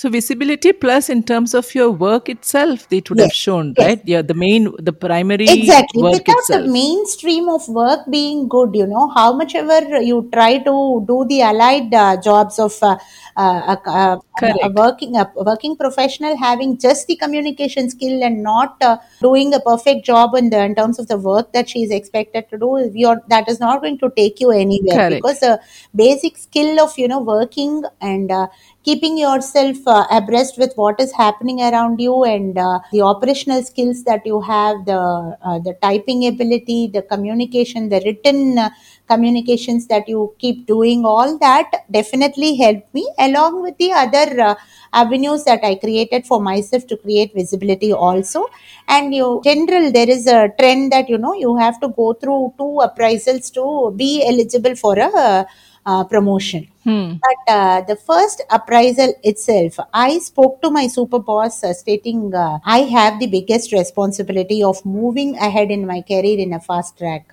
So 0.00 0.08
visibility 0.08 0.72
plus 0.72 1.10
in 1.10 1.22
terms 1.22 1.52
of 1.52 1.74
your 1.74 1.90
work 1.90 2.30
itself, 2.30 2.86
it 2.90 3.10
would 3.10 3.20
have 3.20 3.34
shown, 3.34 3.74
yes. 3.76 3.86
right? 3.86 4.00
Yeah, 4.06 4.22
the 4.22 4.32
main, 4.32 4.72
the 4.78 4.94
primary 4.94 5.46
Exactly. 5.46 6.02
Without 6.02 6.26
itself. 6.26 6.64
the 6.64 6.72
mainstream 6.72 7.50
of 7.50 7.68
work 7.68 8.06
being 8.08 8.48
good, 8.48 8.74
you 8.74 8.86
know, 8.86 9.10
how 9.10 9.34
much 9.34 9.54
ever 9.54 10.00
you 10.00 10.26
try 10.32 10.56
to 10.56 11.04
do 11.06 11.26
the 11.28 11.42
allied 11.42 11.92
uh, 11.92 12.16
jobs 12.18 12.58
of 12.58 12.72
uh, 12.82 12.96
uh, 13.36 13.76
uh, 13.86 14.18
uh, 14.42 14.52
a 14.62 14.70
working 14.70 15.16
a 15.16 15.30
working 15.36 15.76
professional 15.76 16.34
having 16.36 16.78
just 16.78 17.06
the 17.06 17.16
communication 17.16 17.90
skill 17.90 18.24
and 18.24 18.42
not 18.42 18.76
uh, 18.80 18.96
doing 19.20 19.52
a 19.52 19.60
perfect 19.60 20.04
job 20.04 20.34
in 20.34 20.48
the 20.48 20.64
in 20.64 20.74
terms 20.74 20.98
of 20.98 21.08
the 21.08 21.18
work 21.18 21.52
that 21.52 21.68
she 21.68 21.82
is 21.82 21.90
expected 21.90 22.48
to 22.48 22.56
do, 22.56 22.90
you're, 22.94 23.20
that 23.28 23.48
is 23.50 23.60
not 23.60 23.82
going 23.82 23.98
to 23.98 24.10
take 24.16 24.40
you 24.40 24.50
anywhere 24.50 24.96
Correct. 24.96 25.22
because 25.22 25.40
the 25.40 25.60
basic 25.94 26.38
skill 26.38 26.80
of 26.80 26.98
you 26.98 27.06
know 27.06 27.20
working 27.20 27.82
and 28.00 28.30
uh, 28.30 28.46
keeping 28.84 29.18
yourself 29.18 29.76
uh, 29.86 30.06
abreast 30.10 30.56
with 30.58 30.72
what 30.74 31.00
is 31.00 31.12
happening 31.12 31.60
around 31.60 32.00
you 32.00 32.24
and 32.24 32.56
uh, 32.58 32.80
the 32.92 33.00
operational 33.02 33.62
skills 33.62 34.04
that 34.04 34.24
you 34.24 34.40
have 34.40 34.84
the 34.86 35.00
uh, 35.42 35.58
the 35.66 35.74
typing 35.82 36.26
ability 36.26 36.86
the 36.96 37.02
communication 37.02 37.88
the 37.90 38.00
written 38.06 38.58
uh, 38.58 38.70
communications 39.08 39.86
that 39.88 40.08
you 40.08 40.32
keep 40.38 40.66
doing 40.66 41.04
all 41.04 41.36
that 41.38 41.70
definitely 41.90 42.56
helped 42.56 42.92
me 42.94 43.04
along 43.18 43.60
with 43.62 43.76
the 43.78 43.90
other 43.92 44.26
uh, 44.40 44.54
avenues 44.92 45.44
that 45.44 45.60
i 45.64 45.74
created 45.74 46.26
for 46.26 46.40
myself 46.40 46.86
to 46.86 46.96
create 46.96 47.32
visibility 47.34 47.92
also. 47.92 48.46
And 48.88 49.14
you 49.14 49.40
general 49.44 49.92
there 49.92 50.08
is 50.10 50.26
a 50.26 50.48
trend 50.58 50.92
that 50.92 51.08
you 51.08 51.18
know 51.18 51.34
you 51.34 51.56
have 51.56 51.80
to 51.80 51.88
go 51.88 52.12
through 52.14 52.54
two 52.58 52.72
appraisals 52.86 53.52
to 53.54 53.94
be 53.96 54.24
eligible 54.26 54.74
for 54.74 54.98
a 54.98 55.46
uh, 55.90 56.04
promotion 56.04 56.66
Hmm. 56.84 57.16
but 57.24 57.54
uh, 57.54 57.82
the 57.82 57.96
first 57.96 58.42
appraisal 58.50 59.12
itself, 59.22 59.78
I 59.92 60.18
spoke 60.18 60.62
to 60.62 60.70
my 60.70 60.86
super 60.86 61.18
boss 61.18 61.62
uh, 61.62 61.74
stating 61.74 62.34
uh, 62.34 62.58
I 62.64 62.78
have 62.78 63.20
the 63.20 63.26
biggest 63.26 63.72
responsibility 63.72 64.62
of 64.62 64.84
moving 64.86 65.36
ahead 65.36 65.70
in 65.70 65.86
my 65.86 66.00
career 66.00 66.38
in 66.38 66.54
a 66.54 66.60
fast 66.60 66.96
track. 66.96 67.30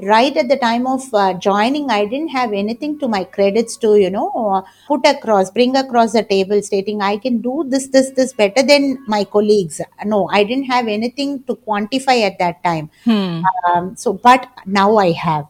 Right 0.00 0.34
at 0.36 0.48
the 0.48 0.56
time 0.56 0.86
of 0.86 1.02
uh, 1.12 1.34
joining, 1.34 1.90
I 1.90 2.06
didn't 2.06 2.28
have 2.28 2.52
anything 2.52 2.98
to 3.00 3.08
my 3.08 3.24
credits 3.24 3.76
to, 3.78 3.96
you 3.96 4.10
know, 4.10 4.30
uh, 4.30 4.62
put 4.86 5.04
across, 5.04 5.50
bring 5.50 5.76
across 5.76 6.12
the 6.12 6.22
table 6.22 6.62
stating 6.62 7.02
I 7.02 7.16
can 7.18 7.42
do 7.42 7.64
this, 7.66 7.88
this, 7.88 8.10
this 8.10 8.32
better 8.32 8.62
than 8.62 9.04
my 9.08 9.24
colleagues. 9.24 9.80
No, 10.04 10.28
I 10.28 10.44
didn't 10.44 10.66
have 10.66 10.86
anything 10.86 11.42
to 11.42 11.56
quantify 11.56 12.22
at 12.22 12.38
that 12.38 12.62
time. 12.62 12.90
Hmm. 13.04 13.42
Um, 13.66 13.96
so, 13.96 14.12
but 14.12 14.48
now 14.66 14.96
I 14.96 15.10
have 15.10 15.46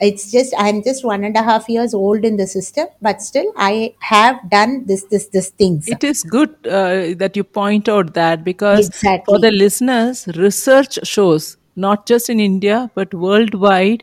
it's 0.00 0.30
just 0.32 0.54
i'm 0.58 0.82
just 0.82 1.04
one 1.04 1.24
and 1.24 1.36
a 1.36 1.42
half 1.42 1.68
years 1.68 1.94
old 1.94 2.24
in 2.24 2.36
the 2.36 2.46
system 2.46 2.86
but 3.00 3.22
still 3.22 3.52
i 3.56 3.94
have 4.00 4.38
done 4.50 4.84
this 4.86 5.04
this 5.04 5.26
this 5.28 5.50
things 5.50 5.86
It 5.86 6.02
is 6.04 6.22
good 6.22 6.50
uh, 6.66 7.14
that 7.18 7.36
you 7.36 7.44
point 7.44 7.88
out 7.88 8.14
that 8.14 8.44
because 8.44 8.90
for 9.24 9.38
the 9.38 9.50
listeners, 9.50 10.26
research 10.36 10.98
shows 11.06 11.56
not 11.76 12.06
just 12.06 12.28
in 12.30 12.40
India 12.40 12.90
but 12.94 13.12
worldwide, 13.14 14.02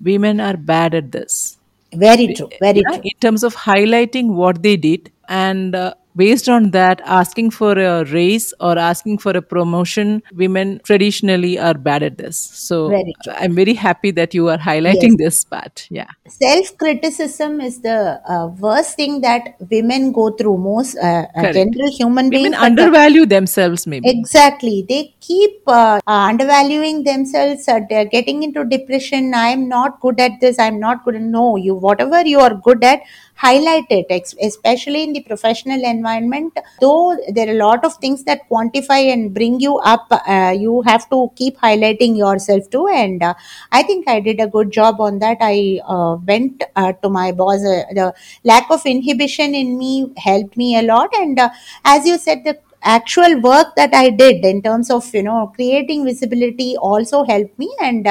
women 0.00 0.40
are 0.40 0.56
bad 0.56 0.94
at 0.94 1.12
this. 1.12 1.58
very 2.04 2.28
true 2.34 2.50
very 2.60 2.82
Yeah, 2.82 2.92
true. 2.92 3.02
in 3.02 3.16
terms 3.20 3.42
of 3.44 3.54
highlighting 3.56 4.28
what 4.40 4.62
they 4.62 4.76
did 4.76 5.10
and 5.28 5.74
uh, 5.74 5.94
based 6.20 6.48
on 6.48 6.70
that 6.76 7.00
asking 7.04 7.50
for 7.58 7.72
a 7.78 8.04
raise 8.12 8.52
or 8.60 8.76
asking 8.78 9.18
for 9.24 9.32
a 9.40 9.42
promotion 9.42 10.22
women 10.42 10.80
traditionally 10.84 11.58
are 11.58 11.74
bad 11.74 12.02
at 12.02 12.18
this. 12.18 12.38
So 12.38 12.88
Very 12.88 13.14
i'm 13.42 13.54
very 13.54 13.74
happy 13.74 14.10
that 14.20 14.34
you 14.34 14.48
are 14.48 14.58
highlighting 14.58 15.16
this 15.24 15.44
part. 15.44 15.86
Yeah. 15.90 16.10
Self 16.26 16.76
criticism 16.78 17.60
is 17.60 17.80
the 17.80 17.98
uh, 18.36 18.46
worst 18.66 18.96
thing 18.96 19.20
that 19.22 19.54
women 19.70 20.12
go 20.12 20.30
through. 20.30 20.58
Most 20.58 20.96
uh, 20.98 21.26
uh, 21.36 21.52
general 21.52 21.90
human 22.00 22.30
beings 22.30 22.44
women 22.50 22.58
undervalue 22.68 23.26
themselves 23.26 23.86
maybe. 23.86 24.08
Exactly. 24.08 24.84
They 24.88 25.14
keep 25.20 25.62
uh, 25.66 26.00
uh, 26.06 26.22
undervaluing 26.30 27.04
themselves, 27.04 27.68
uh, 27.68 27.80
they're 27.88 28.10
getting 28.16 28.42
into 28.42 28.64
depression. 28.64 29.32
I'm 29.34 29.68
not 29.68 30.00
good 30.00 30.20
at 30.20 30.40
this. 30.40 30.58
I'm 30.58 30.80
not 30.80 31.04
good. 31.04 31.20
No, 31.20 31.56
you, 31.56 31.74
whatever 31.74 32.22
you 32.26 32.40
are 32.40 32.54
good 32.54 32.82
at, 32.82 33.02
highlight 33.42 33.84
it, 33.90 34.06
especially 34.42 35.04
in 35.04 35.12
the 35.12 35.20
professional 35.22 35.80
environment. 35.84 36.58
Though 36.80 37.16
there 37.32 37.48
are 37.48 37.52
a 37.52 37.58
lot 37.66 37.84
of 37.84 37.94
things 37.96 38.24
that 38.24 38.48
quantify 38.50 39.12
and 39.12 39.32
bring 39.32 39.60
you 39.60 39.78
up, 39.78 40.06
uh, 40.10 40.54
you 40.58 40.82
have 40.82 41.08
to 41.10 41.30
keep 41.36 41.56
highlighting 41.58 42.16
yourself 42.16 42.68
too. 42.70 42.88
And 42.88 43.22
uh, 43.22 43.34
I 43.70 43.82
think 43.84 44.08
I 44.08 44.20
did 44.20 44.40
a 44.40 44.48
good 44.48 44.72
job 44.72 45.00
on 45.00 45.20
that. 45.20 45.38
I 45.40 45.80
uh, 45.86 46.16
went 46.26 46.64
uh, 46.74 46.92
to 47.02 47.08
my 47.08 47.30
boss. 47.32 47.64
Uh, 47.64 47.84
the 47.94 48.14
lack 48.44 48.70
of 48.70 48.84
inhibition 48.84 49.54
in 49.54 49.78
me 49.78 50.12
helped 50.16 50.56
me 50.56 50.76
a 50.78 50.82
lot. 50.82 51.10
And 51.14 51.38
uh, 51.38 51.50
as 51.84 52.06
you 52.06 52.18
said, 52.18 52.42
the 52.44 52.58
actual 52.82 53.40
work 53.40 53.74
that 53.76 53.92
I 53.94 54.10
did 54.10 54.44
in 54.44 54.62
terms 54.62 54.88
of 54.90 55.12
you 55.12 55.22
know 55.24 55.52
creating 55.54 56.04
visibility 56.04 56.76
also 56.76 57.24
helped 57.24 57.58
me 57.58 57.74
and 57.82 58.06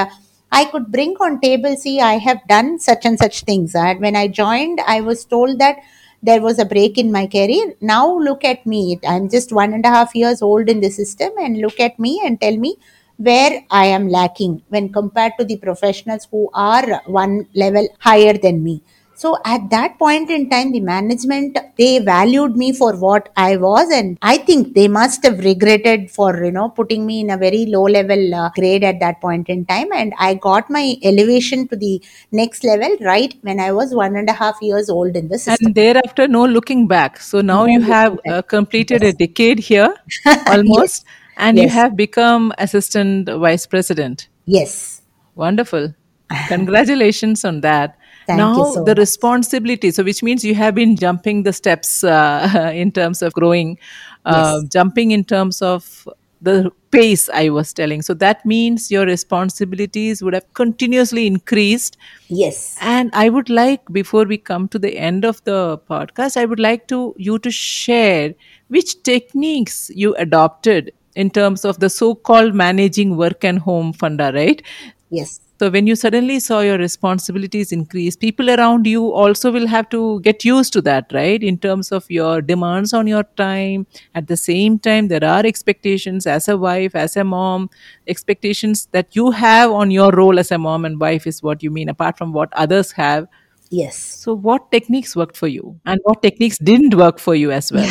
I 0.52 0.66
could 0.66 0.92
bring 0.92 1.16
on 1.20 1.40
table 1.42 1.76
see 1.76 2.00
I 2.00 2.18
have 2.18 2.48
done 2.48 2.80
such 2.80 3.06
and 3.06 3.18
such 3.18 3.44
things. 3.44 3.76
And 3.76 4.00
when 4.00 4.16
I 4.16 4.28
joined 4.28 4.80
I 4.86 5.02
was 5.02 5.26
told 5.26 5.60
that 5.60 5.78
there 6.24 6.42
was 6.42 6.58
a 6.60 6.66
break 6.66 6.98
in 6.98 7.12
my 7.12 7.28
career. 7.28 7.74
Now 7.82 8.18
look 8.18 8.44
at 8.44 8.66
me. 8.66 9.00
I'm 9.08 9.30
just 9.30 9.52
one 9.52 9.74
and 9.74 9.86
a 9.86 9.90
half 9.90 10.16
years 10.16 10.42
old 10.42 10.70
in 10.70 10.80
the 10.82 10.90
system 10.90 11.32
and 11.40 11.60
look 11.60 11.80
at 11.80 12.00
me 12.00 12.22
and 12.26 12.40
tell 12.42 12.58
me 12.58 12.78
where 13.18 13.64
I 13.72 13.86
am 13.88 14.10
lacking 14.10 14.62
when 14.70 14.90
compared 14.90 15.34
to 15.40 15.46
the 15.46 15.58
professionals 15.58 16.28
who 16.30 16.50
are 16.54 17.02
one 17.06 17.48
level 17.56 17.88
higher 18.00 18.34
than 18.38 18.64
me 18.64 18.82
so 19.18 19.38
at 19.46 19.70
that 19.72 19.98
point 19.98 20.30
in 20.30 20.50
time, 20.50 20.72
the 20.72 20.80
management 20.80 21.58
they 21.78 22.00
valued 22.00 22.56
me 22.56 22.72
for 22.72 22.96
what 22.96 23.30
I 23.36 23.58
was, 23.58 23.90
and 23.92 24.18
I 24.22 24.38
think 24.38 24.76
they 24.76 24.88
must 24.88 25.24
have 25.26 25.40
regretted 25.40 26.12
for 26.12 26.44
you 26.44 26.52
know 26.52 26.70
putting 26.70 27.06
me 27.06 27.22
in 27.22 27.32
a 27.32 27.38
very 27.38 27.66
low 27.66 27.84
level 27.84 28.36
uh, 28.36 28.50
grade 28.56 28.84
at 28.84 29.00
that 29.00 29.20
point 29.22 29.50
in 29.50 29.66
time. 29.66 29.92
And 29.92 30.14
I 30.20 30.36
got 30.36 30.70
my 30.70 30.96
elevation 31.04 31.68
to 31.70 31.76
the 31.76 32.02
next 32.32 32.64
level 32.64 32.96
right 33.02 33.34
when 33.42 33.60
I 33.60 33.72
was 33.72 33.94
one 33.94 34.16
and 34.16 34.30
a 34.30 34.34
half 34.34 34.58
years 34.62 34.90
old 34.90 35.16
in 35.16 35.28
the 35.28 35.40
system. 35.40 35.68
and 35.68 35.76
thereafter 35.76 36.28
no 36.28 36.46
looking 36.46 36.88
back 36.88 37.20
so 37.20 37.42
now 37.42 37.66
No 37.66 37.72
you 37.74 37.82
have 37.82 38.20
uh, 38.30 38.42
completed 38.42 39.02
Yes. 39.04 39.14
a 39.14 39.18
decade 39.18 39.60
here 39.60 39.96
almost 40.48 41.06
and 41.38 41.58
you 41.58 41.70
have 41.70 41.96
become 41.96 42.54
assistant 42.58 43.30
vice 43.30 43.66
president 43.66 44.28
yes, 44.46 45.02
Wonderful. 45.36 45.94
Congratulations 46.48 47.46
on 47.46 47.62
that. 47.62 47.98
Thank 48.28 48.40
now, 48.40 48.64
so 48.64 48.84
the 48.84 48.92
much. 48.92 48.98
responsibility. 48.98 49.92
So, 49.92 50.04
which 50.04 50.22
means 50.24 50.44
you 50.44 50.56
have 50.56 50.76
been 50.76 50.96
jumping 50.96 51.44
the 51.44 51.54
steps 51.54 52.04
uh, 52.04 52.72
in 52.76 52.92
terms 52.92 53.22
of 53.22 53.34
growing, 53.34 53.78
uh, 54.26 54.60
Yes. 54.62 54.70
jumping 54.72 55.12
in 55.12 55.24
terms 55.24 55.62
of 55.62 56.08
the 56.42 56.72
pace 56.92 57.30
I 57.30 57.50
was 57.50 57.74
telling. 57.74 58.02
So, 58.02 58.14
that 58.16 58.46
means 58.46 58.92
your 58.92 59.06
responsibilities 59.06 60.22
would 60.22 60.34
have 60.34 60.52
continuously 60.54 61.26
increased. 61.28 61.98
yes, 62.28 62.78
And 62.82 63.10
I 63.14 63.30
would 63.30 63.50
like, 63.50 63.82
before 63.92 64.26
we 64.26 64.38
come 64.38 64.68
to 64.70 64.80
the 64.80 64.98
end 64.98 65.26
of 65.26 65.44
the 65.46 65.78
podcast, 65.90 66.38
I 66.38 66.46
would 66.46 66.60
like 66.60 66.88
to 66.90 67.16
you 67.18 67.40
to 67.40 67.50
share 67.52 68.34
which 68.68 69.02
techniques 69.04 69.90
you 69.96 70.14
adopted 70.16 70.92
in 71.16 71.30
terms 71.32 71.66
of 71.66 71.80
the 71.80 71.90
so-called 71.90 72.54
managing 72.54 73.18
work 73.18 73.44
and 73.44 73.60
home 73.60 73.94
funda, 73.94 74.32
right? 74.34 74.62
yes. 75.10 75.40
So 75.60 75.72
when 75.72 75.88
you 75.88 75.96
suddenly 75.96 76.40
saw 76.40 76.60
your 76.60 76.78
responsibilities 76.78 77.72
increase, 77.72 78.16
people 78.16 78.52
around 78.52 78.86
you 78.86 79.12
also 79.12 79.52
will 79.52 79.66
have 79.66 79.90
to 79.90 80.20
get 80.22 80.46
used 80.46 80.72
to 80.74 80.82
that, 80.84 81.12
right? 81.12 81.42
In 81.42 81.58
terms 81.58 81.92
of 81.92 82.06
your 82.10 82.42
demands 82.42 82.94
on 82.94 83.08
your 83.08 83.24
time. 83.38 83.88
At 84.14 84.28
the 84.28 84.38
same 84.38 84.78
time, 84.78 85.08
there 85.08 85.24
are 85.24 85.44
expectations 85.44 86.28
as 86.28 86.48
a 86.48 86.58
wife, 86.58 86.96
as 86.96 87.18
a 87.18 87.24
mom, 87.24 87.72
expectations 88.08 88.88
that 88.92 89.16
you 89.16 89.32
have 89.32 89.72
on 89.72 89.90
your 89.90 90.12
role 90.12 90.38
as 90.38 90.52
a 90.52 90.60
mom 90.60 90.86
and 90.86 91.00
wife 91.00 91.26
is 91.26 91.42
what 91.42 91.64
you 91.64 91.72
mean, 91.72 91.90
apart 91.90 92.20
from 92.20 92.34
what 92.34 92.54
others 92.54 92.92
have. 92.92 93.28
Yes. 93.72 93.98
So 93.98 94.36
what 94.36 94.72
techniques 94.72 95.16
worked 95.16 95.36
for 95.36 95.48
you? 95.48 95.80
And 95.86 96.00
what 96.04 96.22
techniques 96.22 96.60
didn't 96.60 96.94
work 96.94 97.18
for 97.20 97.34
you 97.34 97.52
as 97.52 97.72
well? 97.72 97.90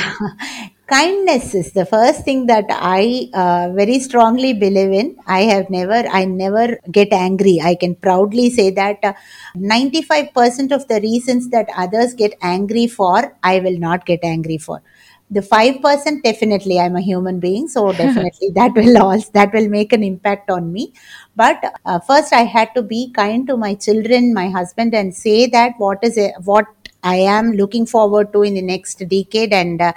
Kindness 0.87 1.53
is 1.55 1.73
the 1.73 1.85
first 1.85 2.25
thing 2.25 2.47
that 2.47 2.65
i 2.71 3.29
uh, 3.35 3.71
very 3.75 3.99
strongly 3.99 4.53
believe 4.53 4.93
in. 4.93 5.17
I 5.27 5.43
have 5.53 5.69
never 5.69 6.01
i 6.19 6.25
never 6.25 6.79
get 6.91 7.13
angry. 7.13 7.61
I 7.61 7.75
can 7.75 7.97
proudly 7.97 8.51
say 8.51 8.71
that 8.71 8.99
uh, 9.03 9.15
95% 9.57 10.71
of 10.73 10.87
the 10.87 11.01
reasons 11.01 11.49
that 11.51 11.69
others 11.77 12.15
get 12.15 12.35
angry 12.41 12.87
for 12.87 13.37
i 13.43 13.59
will 13.61 13.79
not 13.79 14.07
get 14.07 14.21
angry 14.23 14.59
for 14.59 14.81
the 15.31 15.43
5% 15.43 16.23
definitely 16.23 16.79
i'm 16.79 16.97
a 16.97 17.01
human 17.01 17.41
being 17.41 17.67
so 17.69 17.93
definitely 17.93 18.51
that 18.55 18.73
will 18.75 18.99
also 19.03 19.31
that 19.33 19.53
will 19.53 19.69
make 19.69 19.93
an 19.93 20.05
impact 20.05 20.51
on 20.51 20.73
me 20.73 20.93
but 21.35 21.63
uh, 21.85 21.99
first 21.99 22.33
i 22.33 22.43
had 22.43 22.73
to 22.75 22.83
be 22.83 23.11
kind 23.13 23.47
to 23.47 23.57
my 23.57 23.75
children 23.75 24.33
my 24.33 24.49
husband 24.49 24.95
and 24.95 25.15
say 25.15 25.47
that 25.47 25.73
what 25.79 25.99
is 26.03 26.19
what 26.45 26.67
I 27.03 27.17
am 27.17 27.53
looking 27.53 27.87
forward 27.87 28.33
to 28.33 28.43
in 28.43 28.55
the 28.55 28.63
next 28.63 28.99
decade, 29.09 29.53
and 29.53 29.81
uh, 29.81 29.93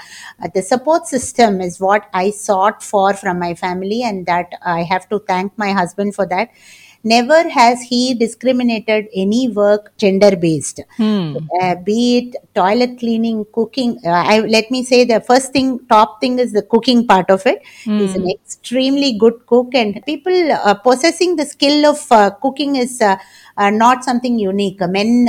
the 0.54 0.62
support 0.62 1.08
system 1.08 1.60
is 1.60 1.80
what 1.80 2.08
I 2.14 2.30
sought 2.30 2.84
for 2.84 3.16
from 3.16 3.40
my 3.40 3.56
family, 3.56 4.04
and 4.04 4.28
that 4.28 4.52
I 4.64 4.84
have 4.84 5.10
to 5.10 5.18
thank 5.18 5.58
my 5.58 5.72
husband 5.72 6.14
for 6.14 6.28
that. 6.28 6.50
Never 7.04 7.48
has 7.50 7.82
he 7.82 8.14
discriminated 8.14 9.08
any 9.16 9.48
work 9.48 9.92
gender 9.98 10.36
based, 10.36 10.82
Hmm. 10.98 11.38
uh, 11.62 11.76
be 11.76 12.18
it 12.18 12.36
toilet 12.54 13.00
cleaning, 13.00 13.46
cooking. 13.54 14.00
Uh, 14.06 14.10
I 14.10 14.40
let 14.42 14.70
me 14.70 14.84
say 14.84 15.06
the 15.06 15.22
first 15.22 15.54
thing, 15.54 15.80
top 15.90 16.20
thing 16.20 16.40
is 16.40 16.52
the 16.52 16.62
cooking 16.62 17.08
part 17.08 17.30
of 17.30 17.46
it. 17.46 17.62
He's 17.84 18.16
an 18.16 18.30
extremely 18.30 19.18
good 19.18 19.46
cook, 19.46 19.74
and 19.74 20.02
people 20.06 20.52
uh, 20.52 20.74
possessing 20.74 21.38
the 21.38 21.46
skill 21.46 21.86
of 21.86 22.06
uh, 22.12 22.32
cooking 22.32 22.76
is 22.76 23.00
uh, 23.02 23.16
uh, 23.58 23.70
not 23.70 24.04
something 24.04 24.38
unique. 24.38 24.82
Men, 24.82 25.28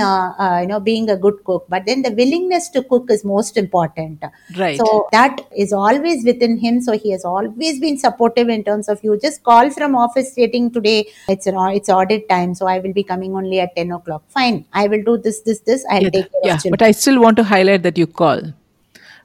you 0.63 0.67
know, 0.67 0.81
being 0.83 1.09
a 1.09 1.17
good 1.17 1.45
cook, 1.45 1.67
but 1.69 1.87
then 1.87 2.03
the 2.03 2.11
willingness 2.11 2.69
to 2.71 2.83
cook 2.83 3.11
is 3.11 3.25
most 3.25 3.57
important. 3.57 4.25
Right. 4.59 4.77
So 4.77 5.09
that 5.13 5.41
is 5.57 5.73
always 5.73 6.25
within 6.25 6.59
him. 6.59 6.81
So 6.81 6.99
he 6.99 7.13
has 7.13 7.25
always 7.25 7.79
been 7.79 7.97
supportive 7.99 8.49
in 8.49 8.65
terms 8.65 8.89
of 8.89 9.03
you 9.05 9.19
just 9.21 9.43
call 9.45 9.71
from 9.71 9.95
office 9.95 10.33
stating 10.33 10.71
today 10.73 11.07
it's 11.29 11.47
an 11.47 11.57
it's 11.69 11.89
audit 11.89 12.29
time, 12.29 12.55
so 12.55 12.67
I 12.67 12.79
will 12.79 12.93
be 12.93 13.03
coming 13.03 13.35
only 13.35 13.61
at 13.61 13.75
ten 13.77 13.93
o'clock. 13.93 14.23
Fine, 14.29 14.65
I 14.73 14.89
will 14.89 15.03
do 15.03 15.19
this, 15.19 15.41
this, 15.43 15.61
this. 15.61 15.85
I'll 15.91 16.03
yeah, 16.03 16.11
take 16.11 16.33
care 16.33 16.41
yeah, 16.45 16.55
of 16.55 16.63
children. 16.63 16.79
but 16.79 16.83
I 16.83 16.91
still 16.93 17.21
want 17.21 17.37
to 17.39 17.45
highlight 17.45 17.83
that 17.83 17.99
you 17.99 18.07
call. 18.07 18.41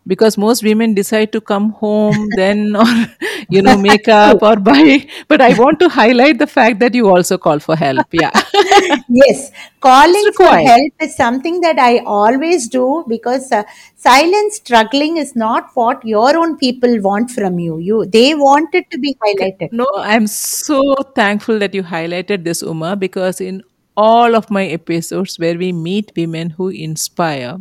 Because 0.08 0.38
most 0.38 0.64
women 0.64 0.94
decide 0.94 1.32
to 1.32 1.42
come 1.42 1.72
home 1.72 2.28
then 2.36 2.76
or 2.76 2.86
you 3.50 3.62
know 3.62 3.78
make 3.78 4.08
up 4.08 4.42
or 4.42 4.56
buy. 4.56 5.06
But 5.28 5.42
i 5.42 5.54
want 5.58 5.80
to 5.80 5.90
highlight 5.90 6.40
the 6.40 6.48
fact 6.48 6.80
that 6.80 6.94
you 6.94 7.10
also 7.10 7.38
call 7.38 7.60
for 7.60 7.76
help. 7.76 8.08
Yeah. 8.12 8.32
Yes. 9.08 9.52
Calling 9.80 10.32
for 10.36 10.48
help 10.48 10.94
is 11.02 11.16
something 11.16 11.62
that 11.62 11.80
i 11.80 12.00
always 12.06 12.68
do 12.68 13.04
because 13.08 13.52
uh, 13.52 13.64
silent 13.96 14.54
struggling 14.54 15.18
is 15.18 15.36
not 15.36 15.70
what 15.76 16.04
your 16.06 16.36
own 16.38 16.58
people 16.58 17.00
want 17.02 17.32
from 17.32 17.60
you. 17.60 17.78
You 17.78 18.06
they 18.06 18.34
want 18.36 18.74
it 18.74 18.90
to 18.92 18.98
be 18.98 19.16
highlighted. 19.24 19.72
No 19.72 19.88
i'm 19.98 20.28
so 20.28 20.82
thankful 21.16 21.60
that 21.60 21.74
you 21.74 21.84
highlighted 21.84 22.44
this 22.44 22.62
uma 22.62 22.96
because 22.96 23.42
in 23.42 23.64
all 23.98 24.36
of 24.36 24.52
my 24.52 24.66
episodes 24.66 25.40
where 25.40 25.58
we 25.58 25.72
meet 25.72 26.12
women 26.16 26.50
who 26.50 26.70
inspire 26.70 27.58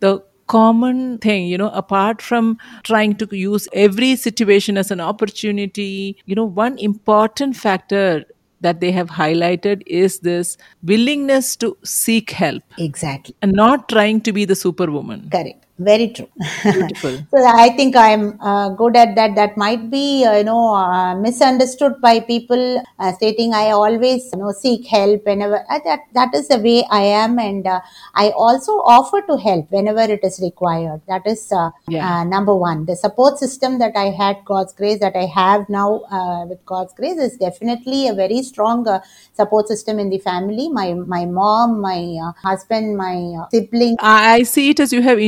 the 0.00 0.22
common 0.54 1.18
thing 1.18 1.46
you 1.46 1.58
know 1.62 1.70
apart 1.82 2.22
from 2.30 2.52
trying 2.90 3.14
to 3.22 3.28
use 3.36 3.68
every 3.72 4.14
situation 4.16 4.78
as 4.84 4.90
an 4.90 5.00
opportunity 5.00 6.16
you 6.26 6.34
know 6.34 6.44
one 6.44 6.78
important 6.78 7.56
factor 7.56 8.24
that 8.62 8.80
they 8.80 8.92
have 8.92 9.08
highlighted 9.10 9.82
is 9.86 10.20
this 10.20 10.56
willingness 10.84 11.56
to 11.56 11.76
seek 11.82 12.30
help. 12.30 12.62
Exactly. 12.78 13.34
And 13.42 13.52
not 13.52 13.88
trying 13.88 14.20
to 14.20 14.32
be 14.32 14.44
the 14.44 14.54
superwoman. 14.54 15.28
Correct 15.30 15.66
very 15.84 16.08
true. 16.08 16.28
Beautiful. 16.70 17.18
So 17.32 17.38
i 17.62 17.68
think 17.76 17.96
i'm 17.96 18.24
uh, 18.40 18.68
good 18.80 18.96
at 18.96 19.14
that. 19.16 19.34
That 19.36 19.56
might 19.56 19.90
be 19.90 20.24
uh, 20.24 20.36
you 20.38 20.44
know 20.44 20.74
uh, 20.74 21.14
misunderstood 21.16 21.94
by 22.00 22.20
people 22.20 22.64
uh, 22.98 23.12
stating 23.12 23.54
i 23.54 23.70
always 23.70 24.28
you 24.32 24.38
know 24.40 24.52
seek 24.52 24.86
help 24.86 25.24
whenever 25.30 25.58
uh, 25.68 25.78
that 25.86 26.00
that 26.18 26.34
is 26.34 26.48
the 26.48 26.58
way 26.58 26.84
i 26.90 27.00
am. 27.22 27.38
And 27.38 27.66
uh, 27.66 27.80
i 28.14 28.30
also 28.30 28.72
offer 28.96 29.22
to 29.30 29.36
help 29.36 29.70
whenever 29.70 30.00
it 30.16 30.20
is 30.22 30.40
required. 30.42 31.00
That 31.08 31.26
is 31.26 31.50
uh, 31.52 31.70
Yeah. 31.88 32.20
uh, 32.20 32.24
number 32.24 32.54
one. 32.54 32.84
The 32.86 32.96
support 32.96 33.38
system 33.38 33.78
that 33.84 33.96
i 33.96 34.06
had 34.22 34.36
god's 34.44 34.72
grace 34.72 35.00
that 35.00 35.16
i 35.16 35.26
have 35.40 35.68
now 35.68 35.88
uh, 36.18 36.44
with 36.52 36.64
god's 36.66 36.92
grace 37.00 37.18
is 37.28 37.36
definitely 37.46 38.08
a 38.08 38.14
very 38.14 38.42
strong 38.42 38.86
uh, 38.88 39.00
support 39.34 39.68
system 39.68 39.98
in 39.98 40.10
the 40.10 40.18
family. 40.18 40.68
My 40.68 40.94
my 40.94 41.24
mom 41.26 41.80
my 41.80 42.00
uh, 42.26 42.32
husband 42.48 42.96
my 42.96 43.16
uh, 43.40 43.48
sibling. 43.50 43.96
I 44.00 44.42
see 44.42 44.70
it 44.70 44.80
as 44.80 44.92
you 44.92 45.02
have 45.02 45.18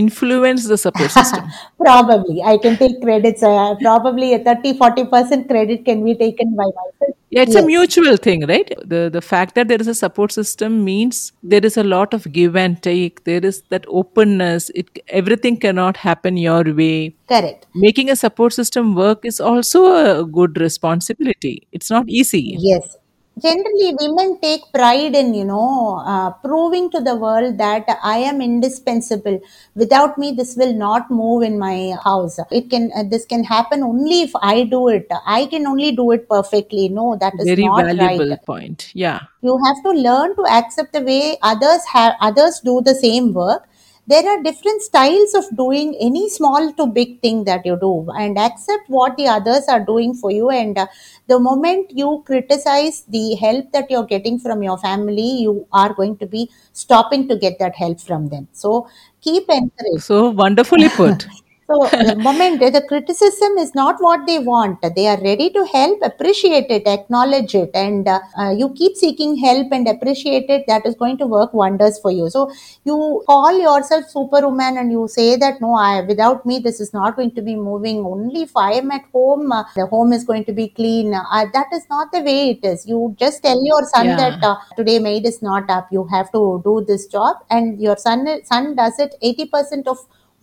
influenced 0.44 0.68
the 0.68 0.78
support 0.78 1.10
system. 1.18 1.44
probably 1.78 2.42
i 2.42 2.56
can 2.64 2.76
take 2.76 3.00
credits 3.02 3.42
uh, 3.42 3.74
probably 3.80 4.34
a 4.34 4.38
30 4.38 4.74
40% 4.78 5.48
credit 5.48 5.84
can 5.84 6.04
be 6.04 6.14
taken 6.24 6.56
by 6.62 6.70
myself 6.80 7.20
Yeah, 7.36 7.44
it's 7.46 7.56
a 7.58 7.62
mutual 7.68 8.16
thing, 8.24 8.42
right? 8.48 8.68
The 8.90 8.98
the 9.14 9.20
fact 9.28 9.56
that 9.58 9.70
there 9.70 9.80
is 9.84 9.88
a 9.92 9.94
support 10.00 10.34
system 10.34 10.74
means 10.88 11.20
there 11.54 11.64
is 11.68 11.78
a 11.82 11.84
lot 11.92 12.12
of 12.18 12.28
give 12.36 12.58
and 12.62 12.76
take. 12.86 13.16
There 13.30 13.46
is 13.48 13.56
that 13.74 13.88
openness. 14.00 14.68
It 14.82 15.00
everything 15.20 15.56
cannot 15.64 15.98
happen 16.02 16.38
your 16.42 16.62
way. 16.82 16.98
correct 17.32 17.66
Making 17.86 18.12
a 18.14 18.16
support 18.20 18.56
system 18.58 18.92
work 19.00 19.26
is 19.32 19.40
also 19.52 19.82
a 19.96 20.04
good 20.38 20.60
responsibility. 20.66 21.54
It's 21.78 21.90
not 21.96 22.14
easy. 22.20 22.44
yes 22.68 22.94
generally 23.42 23.94
women 23.98 24.38
take 24.40 24.62
pride 24.72 25.14
in 25.14 25.34
you 25.34 25.44
know 25.44 26.02
uh, 26.06 26.30
proving 26.30 26.88
to 26.90 27.00
the 27.00 27.14
world 27.16 27.58
that 27.58 27.84
i 28.02 28.16
am 28.18 28.40
indispensable. 28.40 29.40
Without 29.74 30.16
me 30.18 30.30
this 30.32 30.54
will 30.56 30.72
not 30.72 31.10
move 31.10 31.42
in 31.42 31.58
my 31.58 31.94
house. 32.04 32.38
It 32.50 32.70
can 32.70 32.90
uh, 32.96 33.02
this 33.04 33.26
can 33.26 33.42
happen 33.42 33.82
only 33.82 34.22
if 34.22 34.30
i 34.36 34.64
do 34.64 34.88
it. 34.88 35.08
I 35.26 35.46
can 35.46 35.66
only 35.66 35.92
do 35.92 36.12
it 36.12 36.28
perfectly. 36.28 36.88
No 36.88 37.16
that 37.20 37.34
is 37.38 37.46
Very 37.46 37.64
not 37.64 37.84
valuable 37.84 38.30
right 38.30 38.46
point. 38.46 38.90
Yeah. 38.94 39.20
you 39.42 39.58
have 39.64 39.82
to 39.84 39.90
learn 39.90 40.34
to 40.36 40.46
accept 40.46 40.92
the 40.92 41.02
way 41.02 41.36
others 41.42 41.84
have 41.92 42.14
others 42.20 42.60
do 42.60 42.80
the 42.80 42.94
same 42.94 43.32
work 43.34 43.68
there 44.06 44.28
are 44.28 44.42
different 44.42 44.82
styles 44.82 45.34
of 45.34 45.44
doing 45.56 45.96
any 46.00 46.28
small 46.28 46.72
to 46.74 46.86
big 46.86 47.20
thing 47.22 47.44
that 47.44 47.64
you 47.64 47.76
do 47.80 48.10
and 48.10 48.38
accept 48.38 48.88
what 48.88 49.16
the 49.16 49.26
others 49.26 49.64
are 49.68 49.84
doing 49.84 50.14
for 50.14 50.30
you. 50.30 50.50
And 50.50 50.76
uh, 50.76 50.86
the 51.26 51.38
moment 51.38 51.90
you 51.90 52.22
criticize 52.26 53.02
the 53.08 53.34
help 53.36 53.72
that 53.72 53.90
you're 53.90 54.06
getting 54.06 54.38
from 54.38 54.62
your 54.62 54.76
family 54.78 55.42
you 55.42 55.66
are 55.72 55.94
going 55.94 56.16
to 56.18 56.26
be 56.26 56.50
stopping 56.72 57.28
to 57.28 57.36
get 57.36 57.58
that 57.58 57.74
help 57.74 58.00
from 58.00 58.28
them. 58.28 58.48
So 58.52 58.88
keep 59.20 59.48
encouraging. 59.48 60.00
So 60.00 60.30
wonderfully 60.30 60.88
put. 60.90 61.26
so 61.66 61.76
the 61.98 62.14
moment 62.16 62.60
the 62.60 62.82
criticism 62.86 63.56
is 63.58 63.74
not 63.74 63.96
what 63.98 64.26
they 64.26 64.38
want, 64.38 64.80
they 64.94 65.06
are 65.06 65.18
ready 65.22 65.48
to 65.50 65.64
help, 65.72 65.98
appreciate 66.02 66.70
it, 66.70 66.86
acknowledge 66.86 67.54
it, 67.54 67.70
and 67.74 68.06
uh, 68.06 68.20
uh, 68.38 68.50
you 68.50 68.68
keep 68.74 68.96
seeking 68.96 69.36
help 69.36 69.68
and 69.72 69.88
appreciate 69.88 70.50
it. 70.50 70.64
That 70.66 70.84
is 70.84 70.94
going 70.94 71.16
to 71.18 71.26
work 71.26 71.54
wonders 71.54 71.98
for 72.00 72.10
you. 72.10 72.28
So 72.28 72.50
you 72.84 73.22
call 73.26 73.58
yourself 73.58 74.04
superwoman 74.10 74.76
and 74.76 74.92
you 74.92 75.08
say 75.08 75.36
that 75.36 75.60
no, 75.62 75.74
I 75.74 76.02
without 76.02 76.44
me 76.44 76.58
this 76.58 76.80
is 76.80 76.92
not 76.92 77.16
going 77.16 77.30
to 77.36 77.42
be 77.42 77.56
moving. 77.56 77.98
Only 78.04 78.42
if 78.42 78.56
I 78.56 78.72
am 78.74 78.90
at 78.90 79.04
home, 79.12 79.50
uh, 79.50 79.64
the 79.74 79.86
home 79.86 80.12
is 80.12 80.24
going 80.24 80.44
to 80.44 80.52
be 80.52 80.68
clean. 80.68 81.14
Uh, 81.14 81.46
that 81.54 81.68
is 81.72 81.84
not 81.88 82.12
the 82.12 82.20
way 82.20 82.50
it 82.50 82.64
is. 82.66 82.86
You 82.86 83.14
just 83.18 83.42
tell 83.42 83.58
your 83.64 83.82
son 83.94 84.06
Yeah. 84.08 84.16
that 84.16 84.44
uh, 84.44 84.56
today 84.76 84.98
maid 84.98 85.24
is 85.26 85.40
not 85.42 85.70
up. 85.70 85.88
You 85.90 86.04
have 86.12 86.30
to 86.32 86.60
do 86.64 86.84
this 86.86 87.06
job, 87.06 87.36
and 87.50 87.80
your 87.80 87.96
son 87.96 88.26
son 88.44 88.74
does 88.76 88.98
it 88.98 89.14
eighty 89.22 89.46
percent 89.46 89.88
of 89.88 89.98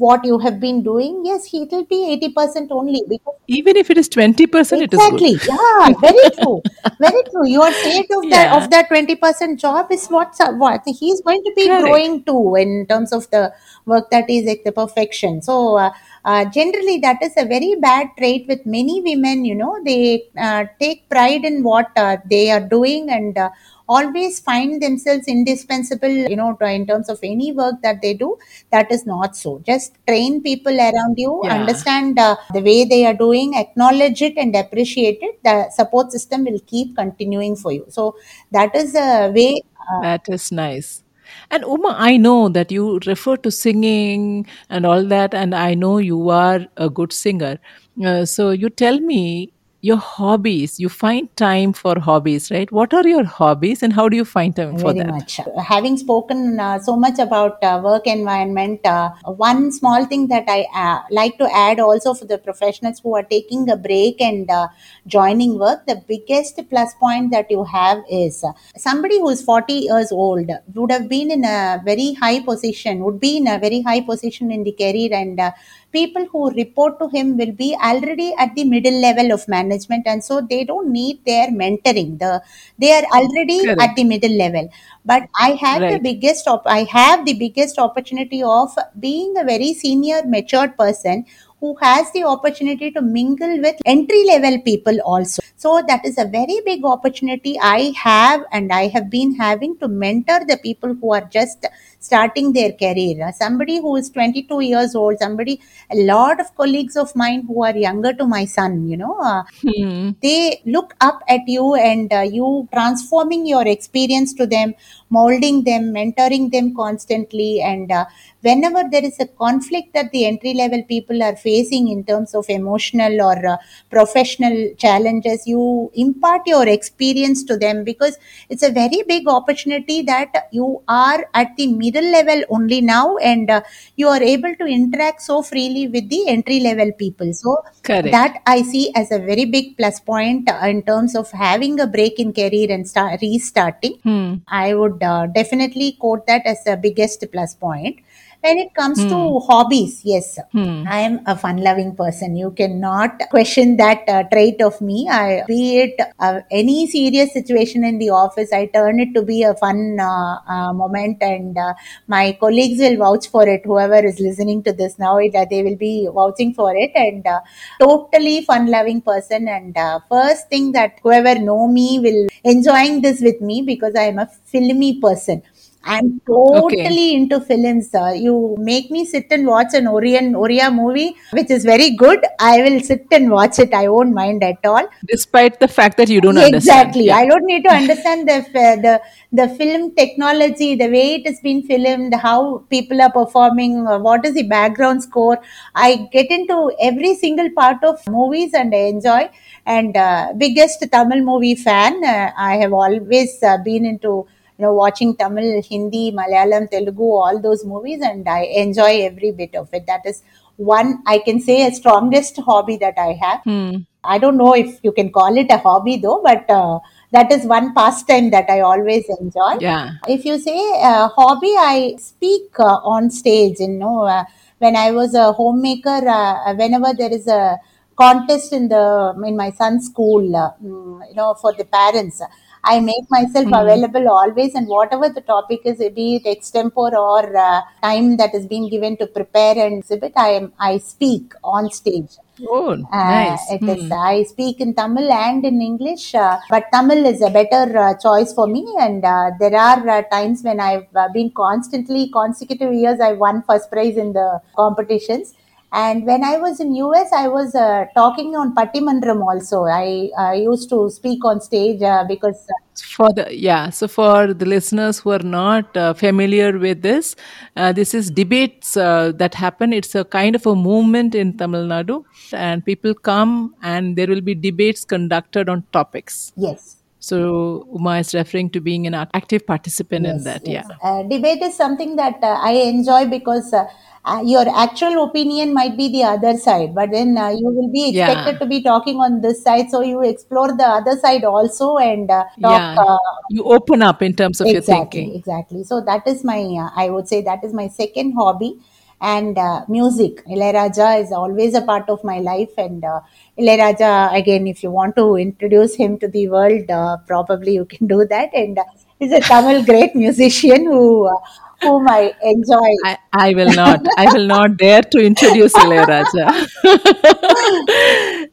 what 0.06 0.26
you 0.30 0.38
have 0.46 0.60
been 0.60 0.82
doing 0.84 1.22
yes 1.30 1.46
he 1.54 1.60
will 1.72 1.86
be 1.86 2.00
80% 2.18 2.72
only 2.72 3.04
because 3.14 3.38
Even 3.48 3.76
if 3.80 3.90
it 3.94 3.98
is 3.98 4.08
20%, 4.08 4.82
it 4.84 4.94
is 4.94 5.00
exactly. 5.00 5.32
Yeah 5.52 5.90
very 6.04 6.26
true. 6.38 6.62
Very 7.06 7.22
true. 7.30 7.48
Your 7.54 7.70
state 7.80 8.12
of 8.18 8.30
that 8.34 8.48
Yeah. 8.52 8.58
of 8.58 8.70
that 8.74 8.90
20% 8.90 9.60
job 9.64 9.92
is 9.96 10.08
what's 10.16 10.40
what? 10.64 10.82
He's 11.02 11.22
going 11.22 11.42
to 11.48 11.52
be 11.56 11.66
Correct. 11.68 11.84
growing 11.84 12.24
too 12.24 12.56
in 12.64 12.86
terms 12.92 13.12
of 13.18 13.30
the 13.32 13.42
work 13.86 14.10
that 14.12 14.30
is 14.30 14.46
like 14.52 14.64
the 14.64 14.72
perfection. 14.72 15.42
So 15.42 15.78
uh, 15.78 15.90
uh, 16.24 16.46
generally 16.46 16.98
that 17.00 17.22
is 17.22 17.34
a 17.38 17.46
very 17.46 17.76
bad 17.88 18.08
trait 18.18 18.48
with 18.48 18.66
many 18.66 19.02
women 19.02 19.44
you 19.46 19.56
know. 19.56 19.74
They 19.84 20.30
uh, 20.38 20.66
take 20.80 21.10
pride 21.10 21.44
in 21.44 21.64
what 21.64 21.92
uh, 21.96 22.18
they 22.30 22.52
are 22.52 22.66
doing 22.78 23.10
and 23.10 23.38
uh, 23.38 23.50
always 23.96 24.40
find 24.40 24.82
themselves 24.82 25.28
indispensable 25.36 26.16
you 26.32 26.36
know 26.40 26.50
in 26.78 26.86
terms 26.92 27.10
of 27.14 27.20
any 27.32 27.52
work 27.62 27.76
that 27.86 28.02
they 28.02 28.14
do 28.14 28.30
that 28.72 28.92
is 28.96 29.06
not 29.06 29.36
so 29.44 29.52
just 29.72 29.98
train 30.08 30.42
people 30.50 30.78
around 30.88 31.16
you 31.26 31.34
Yeah. 31.44 31.54
understand 31.58 32.20
uh, 32.20 32.36
the 32.54 32.62
way 32.70 32.80
they 32.94 33.02
are 33.10 33.18
doing 33.26 33.56
acknowledge 33.64 34.22
it 34.30 34.38
and 34.38 34.56
appreciate 34.64 35.20
it 35.30 35.36
the 35.50 35.56
support 35.80 36.12
system 36.18 36.46
will 36.46 36.62
keep 36.74 36.96
continuing 37.04 37.56
for 37.64 37.72
you 37.78 37.86
so 37.90 38.16
that 38.52 38.76
is 38.84 38.96
a 38.96 39.32
way 39.40 39.52
uh, 39.92 40.04
That 40.04 40.22
is 40.30 40.52
nice. 40.52 41.04
And 41.50 41.64
Uma, 41.64 41.96
I 41.98 42.18
know 42.18 42.50
that 42.50 42.72
you 42.72 43.00
refer 43.06 43.38
to 43.38 43.52
singing 43.52 44.46
and 44.70 44.86
all 44.86 45.06
that, 45.06 45.34
and 45.34 45.54
I 45.56 45.76
know 45.76 45.98
you 45.98 46.30
are 46.30 46.68
a 46.78 46.90
good 46.90 47.14
singer. 47.14 47.60
Uh, 48.04 48.26
so 48.26 48.52
you 48.52 48.70
tell 48.70 49.00
me 49.00 49.54
your 49.82 49.98
hobbies. 49.98 50.80
You 50.80 50.90
find 50.90 51.36
time 51.36 51.74
for 51.74 52.00
hobbies, 52.00 52.52
right? 52.52 52.72
What 52.72 52.94
are 52.94 53.08
your 53.08 53.24
hobbies, 53.24 53.84
and 53.84 53.94
how 53.94 54.08
do 54.10 54.16
you 54.16 54.26
find 54.26 54.56
time 54.56 54.78
for 54.78 54.94
very 54.94 55.00
that? 55.00 55.08
much 55.08 55.40
having 55.68 55.98
spoken 55.98 56.60
uh, 56.60 56.80
so 56.80 56.96
much 56.96 57.20
about 57.20 57.64
uh, 57.64 57.80
work 57.84 58.08
environment 58.08 58.86
uh, 58.86 59.10
one 59.26 59.72
small 59.72 60.06
thing 60.06 60.28
that 60.28 60.46
i 60.48 60.66
uh, 60.84 61.00
like 61.20 61.38
to 61.38 61.48
add 61.54 61.80
also 61.80 62.14
for 62.14 62.26
the 62.26 62.38
professionals 62.38 63.00
who 63.04 63.16
are 63.16 63.24
taking 63.24 63.70
a 63.70 63.78
break 63.88 64.22
and 64.22 64.50
uh, 64.50 64.68
joining 65.08 65.58
work 65.58 65.86
the 65.86 65.98
biggest 66.08 66.60
plus 66.70 66.94
point 66.96 67.32
that 67.32 67.50
you 67.50 67.64
have 67.64 68.04
is 68.10 68.44
uh, 68.44 68.52
somebody 68.78 69.20
who 69.20 69.30
is 69.30 69.42
40 69.42 69.74
years 69.74 70.12
old 70.12 70.50
would 70.76 70.92
have 70.92 71.08
been 71.10 71.32
in 71.32 71.44
a 71.44 71.82
very 71.84 72.14
high 72.14 72.40
position 72.42 73.04
would 73.04 73.20
be 73.20 73.38
in 73.38 73.48
a 73.48 73.60
very 73.60 73.82
high 73.82 74.02
position 74.02 74.52
in 74.52 74.64
the 74.64 74.76
career 74.84 75.10
and 75.12 75.40
uh, 75.40 75.52
people 75.92 76.26
who 76.32 76.50
report 76.52 77.00
to 77.00 77.08
him 77.10 77.38
will 77.38 77.52
be 77.52 77.76
already 77.84 78.34
at 78.38 78.54
the 78.56 78.64
middle 78.64 79.00
level 79.02 79.32
of 79.32 79.48
management 79.48 80.08
and 80.08 80.24
so 80.24 80.42
they 80.42 80.64
don't 80.64 80.92
need 80.92 81.24
their 81.26 81.48
mentoring. 81.50 82.18
The 82.20 82.42
they 82.78 82.92
are 82.94 83.04
already 83.14 83.74
at 83.80 83.96
the 83.96 84.04
middle 84.04 84.36
level. 84.38 84.70
But 85.06 85.24
i 85.40 85.52
had 85.62 85.88
the 85.90 86.00
biggest 86.00 86.48
op- 86.48 86.68
i 86.68 86.84
have 86.84 87.26
the 87.26 87.34
biggest 87.34 87.80
opportunity 87.80 88.42
of 88.44 88.76
being 89.00 89.34
a 89.38 89.44
very 89.44 89.74
senior 89.74 90.22
matured 90.26 90.78
person 90.78 91.26
who 91.60 91.76
has 91.80 92.12
the 92.12 92.24
opportunity 92.24 92.90
to 92.92 93.02
mingle 93.02 93.60
with 93.62 93.76
entry 93.86 94.26
level 94.26 94.60
people 94.62 95.00
also. 95.06 95.42
So 95.56 95.84
that 95.88 96.04
is 96.06 96.18
a 96.18 96.26
very 96.26 96.60
big 96.66 96.84
opportunity 96.86 97.56
i 97.62 97.94
have 98.04 98.44
and 98.52 98.72
i 98.74 98.88
have 98.88 99.10
been 99.12 99.36
having 99.36 99.78
to 99.78 99.88
mentor 99.88 100.40
the 100.48 100.58
people 100.64 100.96
who 100.96 101.14
are 101.14 101.28
just 101.38 101.68
starting 102.10 102.48
their 102.60 102.72
career 102.84 103.16
Uh, 103.28 103.32
somebody 103.44 103.76
who 103.84 103.92
is 104.02 104.10
22 104.18 104.60
years 104.72 104.94
old 105.02 105.18
somebody 105.26 105.56
a 105.96 105.98
lot 106.14 106.40
of 106.44 106.48
colleagues 106.62 106.96
of 107.04 107.16
mine 107.24 107.42
who 107.48 107.64
are 107.68 107.76
younger 107.88 108.14
to 108.22 108.26
my 108.36 108.44
son 108.58 108.74
you 108.92 108.98
know 109.04 109.16
uh, 109.32 109.44
Hmm. 109.64 110.12
they 110.22 110.62
look 110.66 110.94
up 111.02 111.22
at 111.28 111.42
you 111.48 111.76
and 111.76 112.12
uh, 112.14 112.22
you 112.38 112.68
transforming 112.74 113.46
your 113.46 113.68
experience 113.68 114.34
to 114.34 114.46
them 114.46 114.74
molding 115.10 115.64
them 115.64 115.84
mentoring 115.94 116.52
them 116.52 116.74
constantly 116.76 117.62
and 117.62 117.92
uh, 117.92 118.06
whenever 118.42 118.84
there 118.92 119.04
is 119.04 119.20
a 119.20 119.28
conflict 119.44 119.94
that 119.94 120.12
the 120.12 120.26
entry 120.26 120.54
level 120.54 120.84
people 120.84 121.22
are 121.24 121.36
facing 121.36 121.88
in 121.88 122.04
terms 122.04 122.34
of 122.36 122.46
emotional 122.50 123.22
or 123.22 123.38
uh, 123.54 123.58
professional 123.90 124.58
challenges 124.78 125.46
you 125.48 125.92
impart 125.96 126.42
your 126.46 126.68
experience 126.68 127.44
to 127.44 127.58
them 127.58 127.84
because 127.84 128.18
it's 128.50 128.64
a 128.64 128.72
very 128.72 129.04
big 129.08 129.28
opportunity 129.28 130.02
that 130.02 130.48
you 130.52 130.82
are 130.88 131.26
at 131.34 131.56
the 131.58 131.68
middle 131.92 132.12
level 132.12 132.44
only 132.50 132.82
now, 132.82 133.18
and 133.18 133.50
uh, 133.50 133.62
you 133.96 134.08
are 134.08 134.22
able 134.22 134.56
to 134.56 134.66
interact 134.66 135.22
so 135.22 135.42
freely 135.42 135.88
with 135.88 136.10
the 136.10 136.28
entry 136.28 136.60
level 136.60 136.92
people. 136.92 137.34
So 137.34 137.58
Correct. 137.84 138.12
that 138.12 138.42
I 138.46 138.62
see 138.62 138.92
as 138.96 139.12
a 139.12 139.20
very 139.20 139.46
big 139.46 139.78
plus 139.78 140.00
point 140.00 140.50
uh, 140.50 140.66
in 140.68 140.84
terms 140.84 141.16
of 141.16 141.32
having 141.32 141.80
a 141.80 141.88
break 141.88 142.20
in 142.20 142.34
career 142.34 142.72
and 142.72 142.88
start 142.88 143.22
restarting. 143.22 143.98
Hmm. 144.04 144.36
I 144.48 144.74
would 144.74 145.02
uh, 145.04 145.28
definitely 145.28 145.94
quote 145.94 146.26
that 146.28 146.46
as 146.46 146.64
the 146.64 146.78
biggest 146.78 147.26
plus 147.32 147.56
point. 147.56 148.00
When 148.44 148.58
it 148.58 148.74
comes 148.74 148.98
to 149.06 149.18
Hmm. 149.18 149.38
hobbies, 149.48 150.02
yes, 150.04 150.40
Hmm. 150.52 150.84
I 150.88 151.00
am 151.08 151.20
a 151.28 151.36
fun-loving 151.42 151.92
person. 151.96 152.36
You 152.36 152.50
cannot 152.60 153.22
question 153.34 153.76
that 153.82 154.10
uh, 154.14 154.24
trait 154.32 154.62
of 154.68 154.80
me. 154.82 155.08
I, 155.18 155.44
be 155.48 155.78
it 155.82 156.02
uh, 156.20 156.40
any 156.50 156.88
serious 156.88 157.34
situation 157.34 157.84
in 157.84 158.00
the 158.00 158.10
office, 158.10 158.52
I 158.52 158.66
turn 158.78 159.00
it 159.00 159.14
to 159.14 159.22
be 159.22 159.44
a 159.44 159.54
fun 159.54 160.00
uh, 160.00 160.38
uh, 160.56 160.74
moment, 160.74 161.22
and 161.22 161.56
uh, 161.56 161.74
my 162.08 162.36
colleagues 162.40 162.80
will 162.80 162.98
vouch 162.98 163.28
for 163.28 163.48
it. 163.48 163.62
Whoever 163.64 164.04
is 164.12 164.20
listening 164.20 164.64
to 164.64 164.74
this 164.74 164.98
now, 164.98 165.18
it, 165.18 165.36
uh, 165.36 165.46
they 165.48 165.62
will 165.62 165.76
be 165.76 166.10
vouching 166.12 166.56
for 166.56 166.74
it. 166.76 166.92
And 166.96 167.28
uh, 167.28 167.42
totally 167.80 168.44
fun-loving 168.44 169.02
person. 169.02 169.48
And 169.48 169.78
uh, 169.78 170.00
first 170.10 170.50
thing 170.50 170.72
that 170.72 171.00
whoever 171.04 171.38
know 171.40 171.68
me 171.68 172.00
will 172.00 172.28
enjoying 172.44 173.02
this 173.02 173.22
with 173.22 173.40
me 173.40 173.62
because 173.62 173.96
I 173.96 174.06
am 174.06 174.18
a 174.18 174.28
filmy 174.46 175.00
person. 175.00 175.44
I'm 175.84 176.22
totally 176.28 177.16
into 177.16 177.40
films. 177.40 177.90
Uh, 177.94 178.12
you 178.16 178.56
make 178.60 178.92
me 178.92 179.04
sit 179.04 179.28
and 179.32 179.48
watch 179.48 179.74
an 179.74 179.88
Orion 179.88 180.34
Oriya 180.36 180.74
movie, 180.74 181.16
which 181.32 181.50
is 181.50 181.66
very 181.66 181.92
good. 181.96 182.24
I 182.40 182.62
will 182.62 182.80
sit 182.82 183.08
and 183.12 183.32
watch 183.32 183.58
it. 183.58 183.74
I 183.74 183.88
won't 183.88 184.14
mind 184.14 184.44
at 184.44 184.64
all. 184.64 184.88
Despite 185.08 185.60
the 185.60 185.68
fact 185.68 185.98
that 185.98 186.08
you 186.10 186.22
don't 186.22 186.38
understand. 186.38 186.56
Exactly. 186.56 187.06
Yeah. 187.06 187.18
I 187.18 187.26
don't 187.26 187.46
need 187.46 187.64
to 187.64 187.72
understand 187.72 188.30
the 188.30 188.46
the 188.54 189.02
the 189.32 189.48
film 189.56 189.96
technology, 189.96 190.76
the 190.76 190.90
way 190.90 191.16
it 191.16 191.26
has 191.26 191.40
been 191.40 191.64
filmed, 191.64 192.14
how 192.14 192.60
people 192.70 193.02
are 193.02 193.12
performing, 193.12 193.88
uh, 193.88 193.98
what 193.98 194.26
is 194.26 194.36
the 194.36 194.44
background 194.44 195.02
score. 195.02 195.40
I 195.74 196.08
get 196.12 196.30
into 196.30 196.72
every 196.80 197.16
single 197.16 197.50
part 197.52 197.84
of 197.84 198.00
movies 198.08 198.54
and 198.54 198.74
I 198.74 198.84
enjoy. 198.96 199.30
And 199.66 199.96
uh, 199.98 200.34
biggest 200.38 200.84
Tamil 200.92 201.22
movie 201.24 201.56
fan. 201.56 202.04
Uh, 202.04 202.32
I 202.38 202.58
have 202.58 202.74
always 202.74 203.42
uh, 203.42 203.58
been 203.58 203.86
into 203.86 204.28
you 204.62 204.68
know 204.68 204.74
watching 204.74 205.16
Tamil, 205.16 205.62
Hindi, 205.64 206.12
Malayalam, 206.12 206.70
Telugu, 206.70 207.04
all 207.04 207.42
those 207.42 207.66
movies, 207.66 208.02
and 208.04 208.28
I 208.30 208.42
enjoy 208.64 208.92
every 209.10 209.32
bit 209.32 209.56
of 209.56 209.74
it. 209.74 209.88
That 209.88 210.06
is 210.06 210.22
one 210.58 211.02
I 211.08 211.18
can 211.20 211.40
say 211.40 211.66
a 211.68 211.72
strongest 211.72 212.38
hobby 212.38 212.78
that 212.78 212.94
I 212.98 213.14
have. 213.22 213.42
Hmm. 213.44 213.78
I 214.04 214.18
don't 214.18 214.38
know 214.38 214.54
if 214.54 214.80
you 214.84 214.92
can 214.92 215.12
call 215.12 215.36
it 215.38 215.50
a 215.50 215.58
hobby 215.58 215.98
though, 215.98 216.22
but 216.24 216.50
uh, 216.50 216.80
that 217.12 217.32
is 217.32 217.46
one 217.46 217.74
pastime 217.74 218.30
that 218.32 218.50
I 218.50 218.60
always 218.62 219.06
enjoy. 219.20 219.58
Yeah. 219.60 219.92
If 220.08 220.26
you 220.26 220.38
say 220.40 220.60
uh, 220.82 221.08
hobby, 221.10 221.54
I 221.58 221.96
speak 222.00 222.60
uh, 222.60 222.78
on 222.96 223.10
stage. 223.10 223.60
You 223.60 223.70
know, 223.70 224.04
uh, 224.04 224.24
when 224.60 224.76
I 224.76 224.92
was 224.92 225.16
a 225.16 225.32
homemaker, 225.32 226.08
uh, 226.08 226.54
whenever 226.56 226.94
there 226.98 227.12
is 227.12 227.28
a 227.28 227.60
contest 227.96 228.54
in 228.54 228.70
the 228.70 229.14
in 229.26 229.36
my 229.38 229.52
son's 229.52 229.86
school, 229.86 230.36
uh, 230.36 230.52
mm, 230.64 231.10
you 231.10 231.16
know, 231.16 231.34
for 231.36 231.54
the 231.54 231.66
parents. 231.66 232.22
I 232.64 232.80
make 232.80 233.06
myself 233.10 233.48
Mhm. 233.48 233.52
available 233.52 234.08
always, 234.10 234.56
and 234.56 234.68
whatever 234.68 235.10
the 235.10 235.22
topic 235.22 235.62
is, 235.66 235.78
be 235.96 236.16
it 236.18 236.26
extempore 236.26 236.94
or 236.94 237.36
uh, 237.38 237.62
time 237.82 238.18
that 238.18 238.34
is 238.36 238.46
being 238.48 238.70
given 238.70 238.98
to 238.98 239.08
prepare 239.08 239.58
and 239.66 239.80
exhibit, 239.80 240.14
I 240.16 240.30
am 240.30 240.54
I 240.60 240.78
speak 240.78 241.34
on 241.44 241.70
stage. 241.72 242.18
Oh, 242.48 242.76
Uh, 242.92 243.38
nice. 243.40 243.56
it 243.56 243.64
is. 243.68 243.84
Hmm. 243.84 243.92
I 243.92 244.24
speak 244.24 244.60
in 244.60 244.74
Tamil 244.74 245.10
and 245.12 245.46
in 245.46 245.62
English, 245.62 246.14
uh, 246.14 246.38
but 246.50 246.66
Tamil 246.74 247.06
is 247.06 247.22
a 247.22 247.30
better 247.30 247.64
uh, 247.78 247.94
choice 248.06 248.34
for 248.34 248.48
me. 248.48 248.64
And 248.80 249.06
uh, 249.06 249.32
there 249.40 249.56
are 249.56 249.88
uh, 249.88 250.02
times 250.16 250.44
when 250.44 250.60
I've 250.60 250.88
uh, 250.96 251.08
been 251.14 251.32
constantly 251.32 252.10
consecutive 252.10 252.74
years 252.74 253.00
I 253.00 253.14
won 253.14 253.44
first 253.44 253.72
prize 253.72 253.96
in 253.98 254.14
the 254.14 254.42
competitions. 254.58 255.34
And 255.74 256.06
when 256.06 256.24
I 256.24 256.38
was 256.38 256.60
in 256.60 256.76
US, 256.76 257.14
I 257.14 257.30
was 257.30 257.56
uh, 257.56 257.86
talking 257.96 258.36
on 258.36 258.54
Pattimandram 258.54 259.22
also. 259.22 259.64
I, 259.64 260.10
I 260.18 260.34
used 260.34 260.70
to 260.70 260.90
speak 260.90 261.24
on 261.24 261.40
stage 261.40 261.82
uh, 261.82 262.04
because 262.06 262.46
uh, 262.50 262.82
For 262.98 263.14
the 263.14 263.34
yeah, 263.34 263.70
so 263.70 263.88
for 263.88 264.34
the 264.34 264.46
listeners 264.46 265.00
who 265.00 265.12
are 265.12 265.20
not 265.20 265.78
uh, 265.78 265.94
familiar 265.94 266.58
with 266.58 266.82
this, 266.82 267.16
uh, 267.56 267.72
this 267.72 267.94
is 267.94 268.12
debates 268.12 268.76
uh, 268.76 269.14
that 269.16 269.34
happen. 269.34 269.72
It's 269.72 269.96
a 269.96 270.04
kind 270.04 270.36
of 270.36 270.46
a 270.46 270.56
movement 270.56 271.16
in 271.16 271.38
Tamil 271.38 271.66
Nadu, 271.68 272.04
and 272.34 272.66
people 272.66 272.94
come 272.94 273.56
and 273.62 273.96
there 273.96 274.08
will 274.08 274.22
be 274.22 274.36
debates 274.36 274.84
conducted 274.84 275.48
on 275.48 275.64
topics. 275.72 276.34
yes, 276.36 276.81
So 277.02 277.68
Uma 277.74 277.94
is 278.00 278.14
referring 278.14 278.50
to 278.52 278.62
being 278.62 278.86
an 278.88 278.94
active 278.94 279.46
participant 279.46 280.06
in 280.06 280.24
that. 280.24 280.48
yes. 280.48 280.66
Yeah. 280.70 280.78
Uh, 280.90 281.04
debate 281.04 281.42
is 281.42 281.56
something 281.56 281.96
that 281.96 282.20
uh, 282.22 282.38
I 282.50 282.52
enjoy 282.74 283.08
because 283.08 283.52
uh, 283.54 283.66
uh, 284.06 284.22
your 284.24 284.46
actual 284.50 285.04
opinion 285.04 285.54
might 285.54 285.76
be 285.78 285.88
the 285.96 286.04
other 286.04 286.38
side, 286.38 286.74
but 286.76 286.92
then 286.92 287.18
uh, 287.18 287.30
you 287.30 287.50
will 287.58 287.72
be 287.72 287.92
Yeah. 287.92 288.12
expected 288.12 288.40
to 288.44 288.46
be 288.54 288.62
talking 288.64 288.98
on 288.98 289.22
this 289.22 289.44
side, 289.44 289.70
so 289.72 289.82
you 289.82 290.02
explore 290.04 290.56
the 290.56 290.68
other 290.78 290.96
side 290.98 291.24
also 291.24 291.78
and 291.78 292.10
uh, 292.10 292.24
talk. 292.42 292.62
Yeah. 292.62 292.76
Uh, 292.88 292.98
You 293.30 293.44
open 293.46 293.82
up 293.82 294.02
in 294.02 294.14
terms 294.14 294.42
of 294.42 294.48
your 294.48 294.58
exactly, 294.58 295.02
thinking. 295.02 295.16
exactly. 295.20 295.64
So 295.64 295.82
that 295.82 296.08
is 296.08 296.24
my, 296.24 296.40
uh, 296.66 296.70
I 296.76 296.90
would 296.90 297.08
say 297.08 297.22
that 297.22 297.44
is 297.44 297.54
my 297.54 297.68
second 297.68 298.14
hobby. 298.14 298.60
And 299.02 299.38
uh, 299.38 299.66
music, 299.68 300.24
Ilayaraja 300.26 301.02
is 301.04 301.12
always 301.12 301.56
a 301.56 301.62
part 301.62 301.90
of 301.90 302.04
my 302.04 302.20
life. 302.20 302.52
And 302.58 302.84
uh, 302.86 303.02
again, 303.38 304.48
if 304.48 304.64
you 304.64 304.72
want 304.72 304.96
to 304.96 305.16
introduce 305.16 305.76
him 305.76 305.98
to 306.00 306.08
the 306.08 306.30
world, 306.30 306.70
uh, 306.70 306.98
probably 307.08 307.54
you 307.56 307.66
can 307.66 307.88
do 307.88 308.06
that. 308.08 308.30
And 308.34 308.60
uh, 308.60 308.64
he's 309.00 309.12
a 309.12 309.22
Tamil 309.22 309.64
great 309.66 309.96
musician 309.96 310.66
who, 310.66 311.08
uh, 311.08 311.16
whom 311.62 311.88
I 311.88 312.14
enjoy. 312.24 312.70
I, 312.86 312.98
I 313.14 313.34
will 313.34 313.54
not. 313.54 313.82
I 313.98 314.12
will 314.14 314.28
not 314.28 314.58
dare 314.58 314.82
to 314.84 315.00
introduce 315.00 315.54
Ilayaraja. 315.54 316.48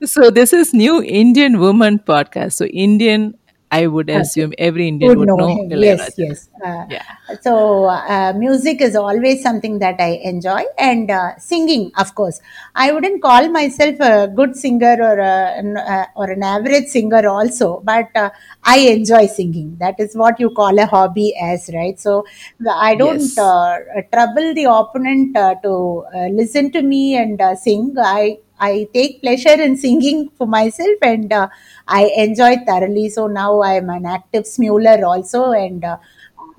so 0.04 0.30
this 0.30 0.52
is 0.52 0.74
new 0.74 1.02
Indian 1.02 1.58
woman 1.58 1.98
podcast. 1.98 2.52
So 2.54 2.66
Indian, 2.66 3.34
I 3.70 3.86
would 3.86 4.10
assume 4.10 4.52
every 4.58 4.88
Indian 4.88 5.16
would 5.16 5.18
would 5.18 5.34
know 5.36 5.36
know. 5.36 5.64
Yes, 5.70 6.14
yes. 6.18 6.48
Uh, 6.64 6.86
Yeah. 6.88 7.04
So, 7.42 7.84
uh, 7.84 8.32
music 8.34 8.80
is 8.80 8.96
always 8.96 9.42
something 9.42 9.78
that 9.80 9.96
I 10.00 10.12
enjoy, 10.30 10.62
and 10.78 11.10
uh, 11.10 11.36
singing, 11.38 11.92
of 11.98 12.14
course. 12.14 12.40
I 12.74 12.90
wouldn't 12.90 13.20
call 13.20 13.48
myself 13.50 14.00
a 14.00 14.28
good 14.28 14.56
singer 14.56 14.96
or 15.08 15.18
a, 15.18 15.34
an, 15.60 15.76
uh, 15.76 16.06
or 16.16 16.30
an 16.30 16.42
average 16.42 16.86
singer, 16.86 17.28
also, 17.28 17.80
but 17.84 18.08
uh, 18.16 18.30
I 18.64 18.78
enjoy 18.94 19.26
singing. 19.26 19.76
That 19.78 20.00
is 20.00 20.16
what 20.16 20.40
you 20.40 20.50
call 20.50 20.78
a 20.78 20.86
hobby, 20.86 21.36
as 21.36 21.68
right. 21.74 22.00
So, 22.00 22.24
I 22.70 22.94
don't 22.94 23.20
Yes. 23.20 23.38
uh, 23.38 23.78
trouble 24.12 24.54
the 24.54 24.64
opponent 24.64 25.36
uh, 25.36 25.54
to 25.62 26.04
uh, 26.14 26.26
listen 26.28 26.72
to 26.72 26.82
me 26.82 27.16
and 27.16 27.40
uh, 27.40 27.54
sing. 27.54 27.94
I 27.98 28.38
I 28.60 28.88
take 28.92 29.20
pleasure 29.20 29.60
in 29.60 29.76
singing 29.76 30.30
for 30.36 30.46
myself, 30.46 30.98
and 31.02 31.32
uh, 31.32 31.48
I 31.86 32.12
enjoy 32.16 32.56
thoroughly. 32.66 33.08
So 33.08 33.26
now 33.26 33.60
I 33.60 33.74
am 33.74 33.90
an 33.90 34.06
active 34.06 34.46
smuler 34.46 35.04
also, 35.04 35.52
and. 35.52 35.84
Uh, 35.84 35.98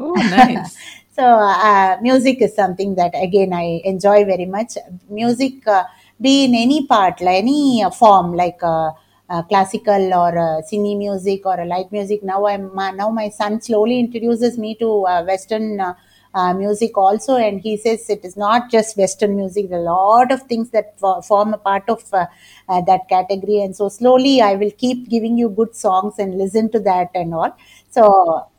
Oh, 0.02 0.22
nice. 0.22 0.78
so 1.12 1.24
uh, 1.24 1.98
music 2.02 2.42
is 2.42 2.56
something 2.56 2.96
that 2.96 3.14
again 3.28 3.52
i 3.54 3.82
enjoy 3.84 4.24
very 4.24 4.46
much 4.46 4.78
music 5.10 5.68
uh, 5.68 5.84
be 6.22 6.46
in 6.46 6.56
any 6.56 6.86
part 6.88 7.20
like 7.20 7.40
any 7.44 7.84
uh, 7.84 7.90
form 7.90 8.34
like 8.34 8.60
uh, 8.64 8.92
uh, 9.30 9.42
classical 9.44 10.14
or 10.22 10.32
uh, 10.38 10.62
cine 10.70 10.98
music 10.98 11.46
or 11.46 11.60
a 11.60 11.66
light 11.66 11.92
music 11.92 12.24
now 12.24 12.40
i'm 12.48 12.68
uh, 12.80 12.92
now 12.92 13.10
my 13.10 13.28
son 13.30 13.60
slowly 13.62 14.00
introduces 14.00 14.58
me 14.58 14.74
to 14.76 14.90
uh, 15.06 15.22
western 15.24 15.82
uh, 16.34 16.54
music 16.54 16.98
also 16.98 17.36
and 17.36 17.62
he 17.62 17.76
says 17.78 18.10
it 18.10 18.24
is 18.24 18.38
not 18.38 18.70
just 18.70 18.96
western 18.98 19.36
music 19.36 19.70
there 19.70 19.80
are 19.80 19.82
a 19.82 19.86
lot 19.86 20.32
of 20.32 20.42
things 20.44 20.70
that 20.70 20.98
fo- 21.00 21.22
form 21.22 21.54
a 21.54 21.58
part 21.58 21.84
of 21.90 22.04
uh, 22.14 22.26
uh, 22.68 22.82
that 22.82 23.08
category 23.10 23.62
and 23.64 23.76
so 23.76 23.90
slowly 23.90 24.42
i 24.42 24.54
will 24.56 24.72
keep 24.84 25.10
giving 25.10 25.38
you 25.38 25.50
good 25.50 25.76
songs 25.76 26.20
and 26.20 26.38
listen 26.38 26.70
to 26.72 26.80
that 26.80 27.10
and 27.16 27.34
all. 27.34 27.56
So 27.92 28.46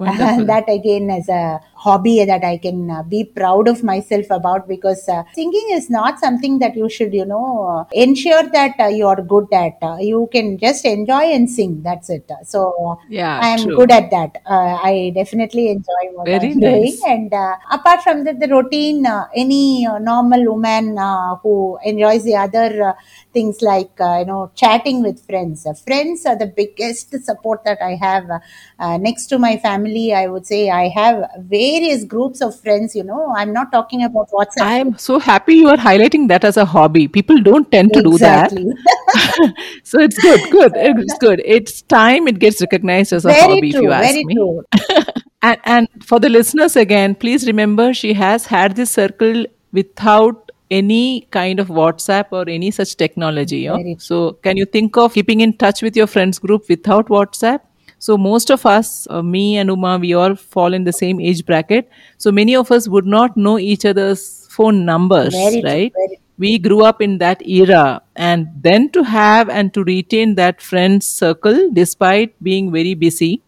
that 0.50 0.64
again 0.68 1.09
as 1.11 1.28
a 1.28 1.61
hobby 1.85 2.25
that 2.25 2.45
I 2.45 2.57
can 2.59 2.90
uh, 2.90 3.03
be 3.03 3.25
proud 3.25 3.69
of 3.69 3.83
myself 3.83 4.27
about 4.31 4.69
because 4.69 5.09
uh, 5.09 5.23
singing 5.33 5.69
is 5.73 5.88
not 5.90 6.19
something 6.19 6.59
that 6.59 6.77
you 6.77 6.88
should 6.88 7.14
you 7.14 7.25
know 7.25 7.47
uh, 7.75 7.85
ensure 7.93 8.45
that 8.59 8.75
uh, 8.79 8.87
you 8.99 9.07
are 9.07 9.23
good 9.23 9.49
at. 9.53 9.79
Uh, 9.83 9.97
you 10.01 10.29
can 10.33 10.59
just 10.59 10.85
enjoy 10.85 11.25
and 11.37 11.49
sing. 11.59 11.83
That's 11.83 12.11
it. 12.11 12.31
So 12.45 12.99
Yeah, 13.09 13.40
I 13.43 13.49
am 13.49 13.64
true. 13.64 13.77
good 13.77 13.90
at 13.90 14.11
that. 14.11 14.43
Uh, 14.47 14.75
I 14.90 15.12
definitely 15.14 15.64
enjoy 15.71 16.03
what 16.16 16.27
Very 16.27 16.51
I'm 16.51 16.61
doing. 16.61 16.99
And 17.07 17.33
uh, 17.33 17.57
apart 17.71 18.03
from 18.03 18.25
that, 18.25 18.38
the 18.40 18.49
routine, 18.49 19.07
uh, 19.07 19.27
any 19.35 19.87
uh, 19.87 19.99
normal 19.99 20.45
woman 20.53 20.99
uh, 20.99 21.37
who 21.37 21.79
enjoys 21.85 22.25
the 22.25 22.37
other 22.37 22.69
uh, 22.90 22.93
things 23.33 23.62
like 23.62 24.01
uh, 24.01 24.19
you 24.21 24.27
know 24.27 24.51
chatting 24.55 25.03
with 25.03 25.25
friends. 25.27 25.66
Friends 25.87 26.27
are 26.27 26.37
the 26.37 26.47
biggest 26.47 27.16
support 27.25 27.64
that 27.64 27.79
I 27.83 27.95
have. 28.07 28.29
Next 29.01 29.27
to 29.27 29.38
my 29.38 29.57
family, 29.59 30.12
I 30.14 30.27
would 30.27 30.47
say 30.47 30.71
I 30.71 30.88
have 30.88 31.25
various 31.70 32.04
groups 32.04 32.40
of 32.40 32.59
friends. 32.61 32.94
You 32.94 33.04
know, 33.04 33.33
I'm 33.37 33.52
not 33.52 33.72
talking 33.72 34.04
about 34.04 34.30
WhatsApp. 34.30 34.66
I'm 34.74 34.98
so 34.98 35.18
happy 35.18 35.54
you 35.54 35.68
are 35.68 35.76
highlighting 35.76 36.28
that 36.28 36.44
as 36.44 36.56
a 36.56 36.64
hobby. 36.64 37.06
People 37.09 37.40
don't 37.40 37.70
tend 37.70 37.92
to 37.94 38.02
do 38.02 38.18
that. 38.18 38.52
so 39.83 40.00
it's 40.00 40.18
good, 40.18 40.50
good. 40.50 40.72
It's 40.74 41.18
good. 41.18 41.42
It's 41.44 41.83
time 41.83 42.28
it 42.28 42.38
gets 42.38 42.61
recognized 42.61 43.12
as 43.12 43.24
a 43.24 43.28
very 43.28 43.54
hobby, 43.54 43.68
if 43.70 43.74
you 43.74 43.90
ask 43.90 44.09
Very 44.12 44.24
me. 44.24 44.35
true. 44.35 44.64
And, 45.42 45.59
and 45.64 45.88
for 46.04 46.20
the 46.20 46.28
listeners 46.28 46.76
again, 46.76 47.14
please 47.14 47.46
remember 47.46 47.94
she 47.94 48.12
has 48.12 48.44
had 48.46 48.76
this 48.76 48.90
circle 48.90 49.46
without 49.72 50.52
any 50.70 51.22
kind 51.30 51.59
of 51.59 51.68
WhatsApp 51.68 52.26
or 52.30 52.48
any 52.48 52.70
such 52.70 52.96
technology. 52.96 53.61
Yeah? 53.61 53.78
So, 53.98 54.33
can 54.42 54.59
you 54.59 54.66
think 54.66 54.98
of 54.98 55.14
keeping 55.14 55.40
in 55.40 55.54
touch 55.54 55.80
with 55.80 55.96
your 55.96 56.06
friends 56.06 56.38
group 56.38 56.68
without 56.68 57.09
WhatsApp? 57.09 57.61
So, 58.01 58.17
most 58.19 58.51
of 58.51 58.67
us, 58.67 59.07
uh, 59.11 59.23
me 59.23 59.59
and 59.59 59.71
Uma, 59.71 59.99
we 59.99 60.15
all 60.15 60.35
fall 60.35 60.75
in 60.75 60.85
the 60.85 60.93
same 60.93 61.21
age 61.21 61.45
bracket. 61.47 61.89
So, 62.19 62.33
many 62.33 62.57
of 62.57 62.73
us 62.73 62.89
would 62.89 63.07
not 63.07 63.37
know 63.37 63.59
each 63.59 63.85
other's 63.85 64.47
phone 64.51 64.85
numbers, 64.85 65.33
Very 65.33 65.63
right? 65.63 65.95
very 65.95 66.19
we 66.39 66.59
grew 66.59 66.83
up 66.85 67.03
in 67.03 67.19
that 67.19 67.47
era 67.47 68.01
and 68.17 68.49
then 68.63 68.89
to 68.93 69.03
have 69.05 69.51
and 69.51 69.75
to 69.75 69.85
retain 69.85 70.35
that 70.37 70.63
friend 70.63 71.05
circle 71.05 71.71
despite 71.71 72.33
being 72.43 72.73
very 72.73 72.95
busy 72.95 73.43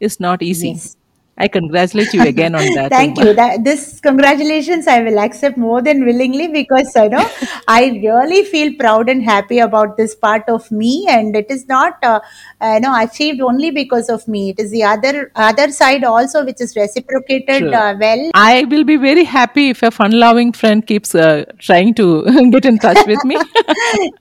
is 0.00 0.18
not 0.18 0.42
easy 0.42 0.70
Yes. 0.70 0.96
I 1.38 1.48
congratulate 1.48 2.12
you 2.12 2.22
again 2.22 2.54
on 2.54 2.66
that 2.74 2.88
Thank 2.98 3.18
you. 3.18 3.32
That 3.34 3.64
this 3.64 4.00
congratulations 4.00 4.86
I 4.86 5.00
will 5.02 5.18
accept 5.18 5.56
more 5.56 5.80
than 5.82 6.04
willingly 6.04 6.48
because 6.48 6.94
you 6.94 7.08
know 7.08 7.28
I 7.68 8.00
really 8.04 8.44
feel 8.44 8.72
proud 8.78 9.08
and 9.08 9.22
happy 9.22 9.58
about 9.58 9.96
this 9.96 10.14
part 10.14 10.48
of 10.48 10.70
me, 10.70 11.06
and 11.08 11.36
it 11.36 11.50
is 11.50 11.66
not 11.68 11.98
uh, 12.02 12.20
uh, 12.60 12.72
you 12.74 12.80
know 12.80 12.94
achieved 13.02 13.40
only 13.40 13.70
because 13.70 14.08
of 14.08 14.26
me. 14.26 14.50
It 14.50 14.60
is 14.60 14.70
the 14.70 14.84
other 14.84 15.30
other 15.34 15.70
side 15.70 16.04
also 16.04 16.44
which 16.44 16.60
is 16.60 16.74
reciprocated 16.76 17.62
True. 17.62 17.74
uh, 17.74 17.94
well. 18.00 18.30
I 18.34 18.64
will 18.64 18.84
be 18.84 18.96
very 18.96 19.24
happy 19.24 19.68
if 19.70 19.82
a 19.82 19.90
fun 19.90 20.12
loving 20.12 20.52
friend 20.52 20.86
keeps 20.86 21.14
uh, 21.14 21.44
trying 21.58 21.94
to 21.94 22.50
get 22.50 22.64
in 22.64 22.78
touch 22.78 23.06
with 23.06 23.24
me. 23.24 23.38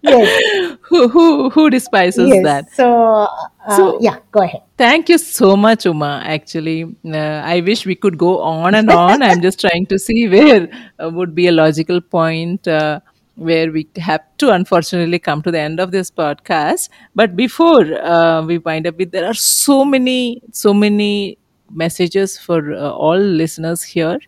Yes, 0.01 0.77
who, 0.82 1.08
who, 1.08 1.49
who 1.49 1.69
despises 1.69 2.30
yes. 2.30 2.43
that? 2.43 2.71
So, 2.71 2.88
uh, 3.03 3.47
So- 3.75 3.97
yeah, 4.01 4.17
go 4.32 4.41
ahead. 4.41 4.62
Thank 4.77 5.10
you 5.10 5.17
so 5.17 5.58
much, 5.58 5.86
Uma. 5.86 6.21
Actually, 6.23 6.84
uh, 7.06 7.17
I 7.53 7.62
wish 7.62 7.86
we 7.86 7.95
could 7.95 8.17
go 8.17 8.39
on 8.41 8.75
and 8.75 8.89
on. 8.91 9.21
I'm 9.23 9.41
just 9.41 9.60
trying 9.60 9.86
to 9.88 9.97
see 9.99 10.27
where 10.27 10.69
uh, 11.03 11.10
would 11.10 11.34
be 11.36 11.47
a 11.47 11.51
logical 11.51 11.99
point 11.99 12.67
uh, 12.67 12.99
where 13.36 13.71
we 13.71 13.88
have 13.97 14.21
to 14.38 14.51
unfortunately 14.51 15.19
come 15.19 15.41
to 15.41 15.51
the 15.51 15.60
end 15.60 15.80
of 15.80 15.91
this 15.91 16.10
podcast. 16.12 16.89
But 17.15 17.36
before 17.36 17.82
uh, 18.01 18.43
we 18.45 18.60
wind 18.60 18.88
up 18.88 18.97
with, 18.97 19.12
there 19.12 19.25
are 19.25 19.34
so 19.34 19.84
many, 19.84 20.41
so 20.51 20.73
many 20.73 21.38
messages 21.71 22.38
for 22.38 22.73
uh, 22.73 22.91
all 22.91 23.17
listeners 23.17 23.84
here. 23.84 24.19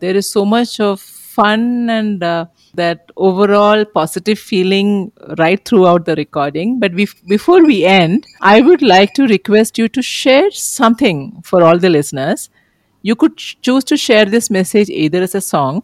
There 0.00 0.16
is 0.16 0.30
so 0.30 0.44
much 0.44 0.80
of 0.80 1.00
fun 1.00 1.88
and 1.90 2.22
uh, 2.22 2.46
that 2.78 3.10
overall 3.16 3.84
positive 3.84 4.38
feeling 4.38 5.12
right 5.38 5.64
throughout 5.64 6.06
the 6.06 6.16
recording. 6.16 6.80
But 6.80 6.92
bef- 6.92 7.26
before 7.28 7.64
we 7.64 7.84
end, 7.84 8.26
I 8.40 8.60
would 8.60 8.82
like 8.82 9.14
to 9.14 9.26
request 9.26 9.78
you 9.78 9.88
to 9.90 10.02
share 10.02 10.50
something 10.50 11.42
for 11.44 11.62
all 11.62 11.78
the 11.78 11.90
listeners. 11.90 12.50
You 13.02 13.14
could 13.14 13.36
ch- 13.36 13.58
choose 13.62 13.84
to 13.84 13.96
share 13.96 14.24
this 14.24 14.50
message 14.50 14.90
either 14.90 15.22
as 15.22 15.34
a 15.34 15.40
song 15.40 15.82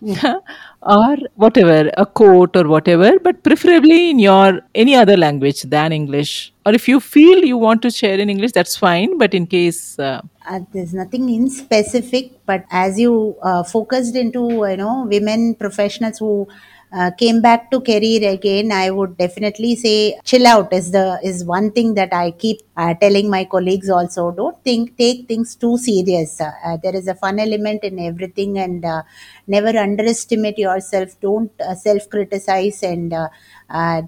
or 0.82 1.16
whatever, 1.34 1.90
a 1.96 2.06
quote 2.06 2.56
or 2.56 2.66
whatever, 2.68 3.18
but 3.18 3.42
preferably 3.42 4.10
in 4.10 4.18
your 4.18 4.60
any 4.74 4.94
other 4.94 5.16
language 5.16 5.62
than 5.62 5.92
English. 5.92 6.52
Or 6.64 6.72
if 6.72 6.88
you 6.88 7.00
feel 7.00 7.44
you 7.44 7.58
want 7.58 7.82
to 7.82 7.90
share 7.90 8.18
in 8.18 8.30
English, 8.30 8.52
that's 8.52 8.76
fine. 8.76 9.18
But 9.18 9.34
in 9.34 9.46
case 9.46 9.98
uh, 9.98 10.22
uh, 10.48 10.60
there's 10.72 10.94
nothing 10.94 11.28
in 11.28 11.50
specific 11.50 12.32
but 12.46 12.64
as 12.70 12.98
you 12.98 13.36
uh, 13.42 13.62
focused 13.62 14.16
into 14.16 14.48
you 14.70 14.76
know 14.76 15.06
women 15.08 15.54
professionals 15.54 16.18
who 16.18 16.48
uh, 16.92 17.10
came 17.22 17.40
back 17.40 17.70
to 17.70 17.78
career 17.88 18.22
again 18.36 18.72
i 18.72 18.90
would 18.90 19.12
definitely 19.16 19.72
say 19.76 20.18
chill 20.30 20.46
out 20.52 20.72
is 20.78 20.90
the 20.96 21.04
is 21.30 21.44
one 21.44 21.70
thing 21.76 21.94
that 21.94 22.12
i 22.12 22.30
keep 22.32 22.58
uh, 22.76 22.94
telling 22.94 23.28
my 23.28 23.44
colleagues 23.44 23.90
also. 23.90 24.30
Don't 24.30 24.56
think 24.64 24.96
take 24.96 25.28
things 25.28 25.54
too 25.54 25.76
serious. 25.76 26.40
Uh, 26.40 26.50
uh, 26.64 26.76
there 26.82 26.96
is 26.96 27.08
a 27.08 27.14
fun 27.14 27.38
element 27.38 27.84
in 27.84 27.98
everything 27.98 28.58
and 28.58 28.82
uh, 28.86 29.02
never 29.46 29.68
underestimate 29.78 30.56
yourself. 30.56 31.10
Don't 31.20 31.50
uh, 31.60 31.74
self 31.74 32.08
criticize 32.08 32.82
and 32.82 33.12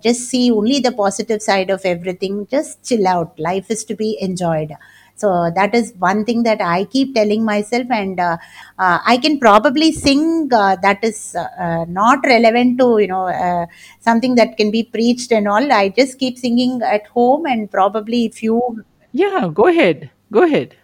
just 0.03 0.23
see 0.29 0.51
only 0.51 0.81
the 0.81 0.93
positive 0.93 1.43
side 1.43 1.71
of 1.71 1.83
everything. 1.85 2.47
Just 2.51 2.83
chill 2.85 3.07
out. 3.07 3.39
Life 3.39 3.71
is 3.71 3.85
to 3.85 3.95
be 3.95 4.17
enjoyed 4.21 4.73
so 5.17 5.51
that 5.55 5.75
is 5.75 5.93
one 5.99 6.25
thing 6.25 6.43
that 6.43 6.61
i 6.61 6.85
keep 6.95 7.15
telling 7.15 7.45
myself 7.45 7.87
and 7.91 8.19
uh, 8.21 8.37
uh, 8.79 8.99
i 9.07 9.17
can 9.17 9.39
probably 9.39 9.91
sing 9.93 10.49
uh, 10.53 10.77
that 10.87 11.03
is 11.11 11.35
uh, 11.37 11.47
uh, 11.67 11.85
not 11.89 12.19
relevant 12.35 12.79
to 12.79 12.89
you 12.99 13.07
know 13.07 13.27
uh, 13.29 13.67
something 14.01 14.35
that 14.35 14.57
can 14.57 14.71
be 14.71 14.83
preached 14.97 15.33
and 15.33 15.47
all 15.49 15.73
i 15.73 15.89
just 16.01 16.19
keep 16.19 16.39
singing 16.39 16.81
at 16.83 17.07
home 17.19 17.47
and 17.47 17.71
probably 17.71 18.25
if 18.25 18.43
you 18.43 18.61
Yeah, 19.13 19.51
go 19.53 19.67
ahead. 19.69 20.11
Go 20.33 20.43
ahead. 20.45 20.77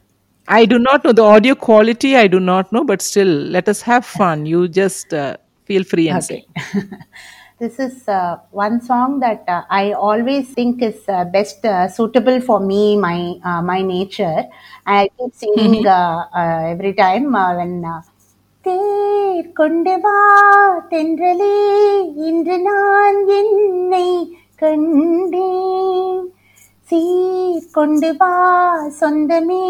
I 0.47 0.65
do 0.65 0.79
not 0.79 1.05
know 1.05 1.13
the 1.13 1.23
audio 1.23 1.55
quality. 1.55 2.17
I 2.17 2.27
do 2.27 2.41
not 2.41 2.73
know, 2.73 2.85
but 2.85 3.03
still, 3.03 3.29
let 3.29 3.69
us 3.69 3.83
have 3.83 4.05
fun. 4.07 4.47
You 4.47 4.69
just 4.69 5.13
uh, 5.13 5.37
feel 5.65 5.85
free 5.85 6.09
and 6.09 6.23
Okay. 6.23 6.25
sing. 6.25 6.45
this 7.61 7.79
is 7.79 8.09
uh, 8.09 8.39
one 8.53 8.81
song 8.81 9.21
that 9.21 9.45
uh, 9.49 9.63
I 9.71 9.93
always 9.93 10.53
think 10.55 10.83
is 10.83 11.01
uh, 11.09 11.25
best 11.27 11.65
uh, 11.65 11.89
suitable 11.89 12.41
for 12.41 12.61
me, 12.61 12.97
my 12.99 13.19
uh, 13.45 13.63
my 13.63 13.81
nature. 13.85 14.45
I 14.87 15.09
keep 15.17 15.35
singing 15.35 15.87
uh, 15.89 16.27
uh, 16.33 16.61
every 16.67 16.95
time 16.95 17.35
uh, 17.35 17.51
when. 17.57 17.85
Uh, 17.87 18.01
தேர் 18.65 19.47
கொண்டு 19.59 19.93
வா 20.05 20.17
தென்றலே 20.91 21.53
இன்று 22.29 22.57
நான் 22.65 23.19
என்னை 23.37 24.09
கண்டேன் 24.63 26.25
சீர் 26.89 27.69
கொண்டு 27.77 28.11
வா 28.21 28.33
சொந்தமே 29.01 29.65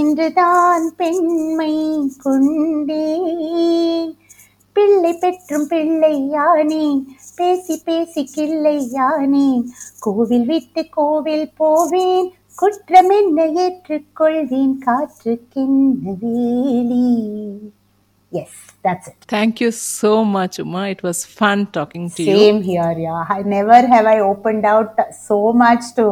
இன்றுதான் 0.00 0.86
பெண்மை 1.00 1.72
கொண்டேன் 2.24 4.12
பிள்ளை 4.76 5.12
பெற்றும் 5.22 5.66
பிள்ளை 5.72 6.12
யானேன் 6.34 7.00
பேசி 7.38 7.76
பேசி 7.86 8.22
கிள்ளை 8.34 8.76
யானேன் 8.98 9.62
கோவில் 10.06 10.46
விட்டு 10.50 10.82
கோவில் 10.96 11.48
போவேன் 11.60 12.28
குற்றம் 12.58 13.12
என்ன 13.18 13.44
ஏற்றுக்கொள்வேன் 13.64 14.74
காற்றுக்கென்ன 14.86 16.16
வேலி 16.22 17.04
yes 18.32 18.58
that's 18.84 19.06
it 19.10 19.16
Thank 19.28 19.54
you 19.62 19.70
so 19.96 20.10
much, 20.26 20.54
Uma. 20.62 20.82
It 20.88 21.00
was 21.02 21.18
fun 21.38 21.58
talking 21.76 22.04
to 22.10 22.22
you. 22.22 22.36
same 22.36 22.60
here 22.62 22.92
yeah 22.98 23.32
i 23.36 23.42
never 23.54 23.80
have 23.86 24.06
i 24.08 24.20
opened 24.28 24.64
out 24.66 24.92
so 25.20 25.38
much 25.62 25.84
to 25.98 26.06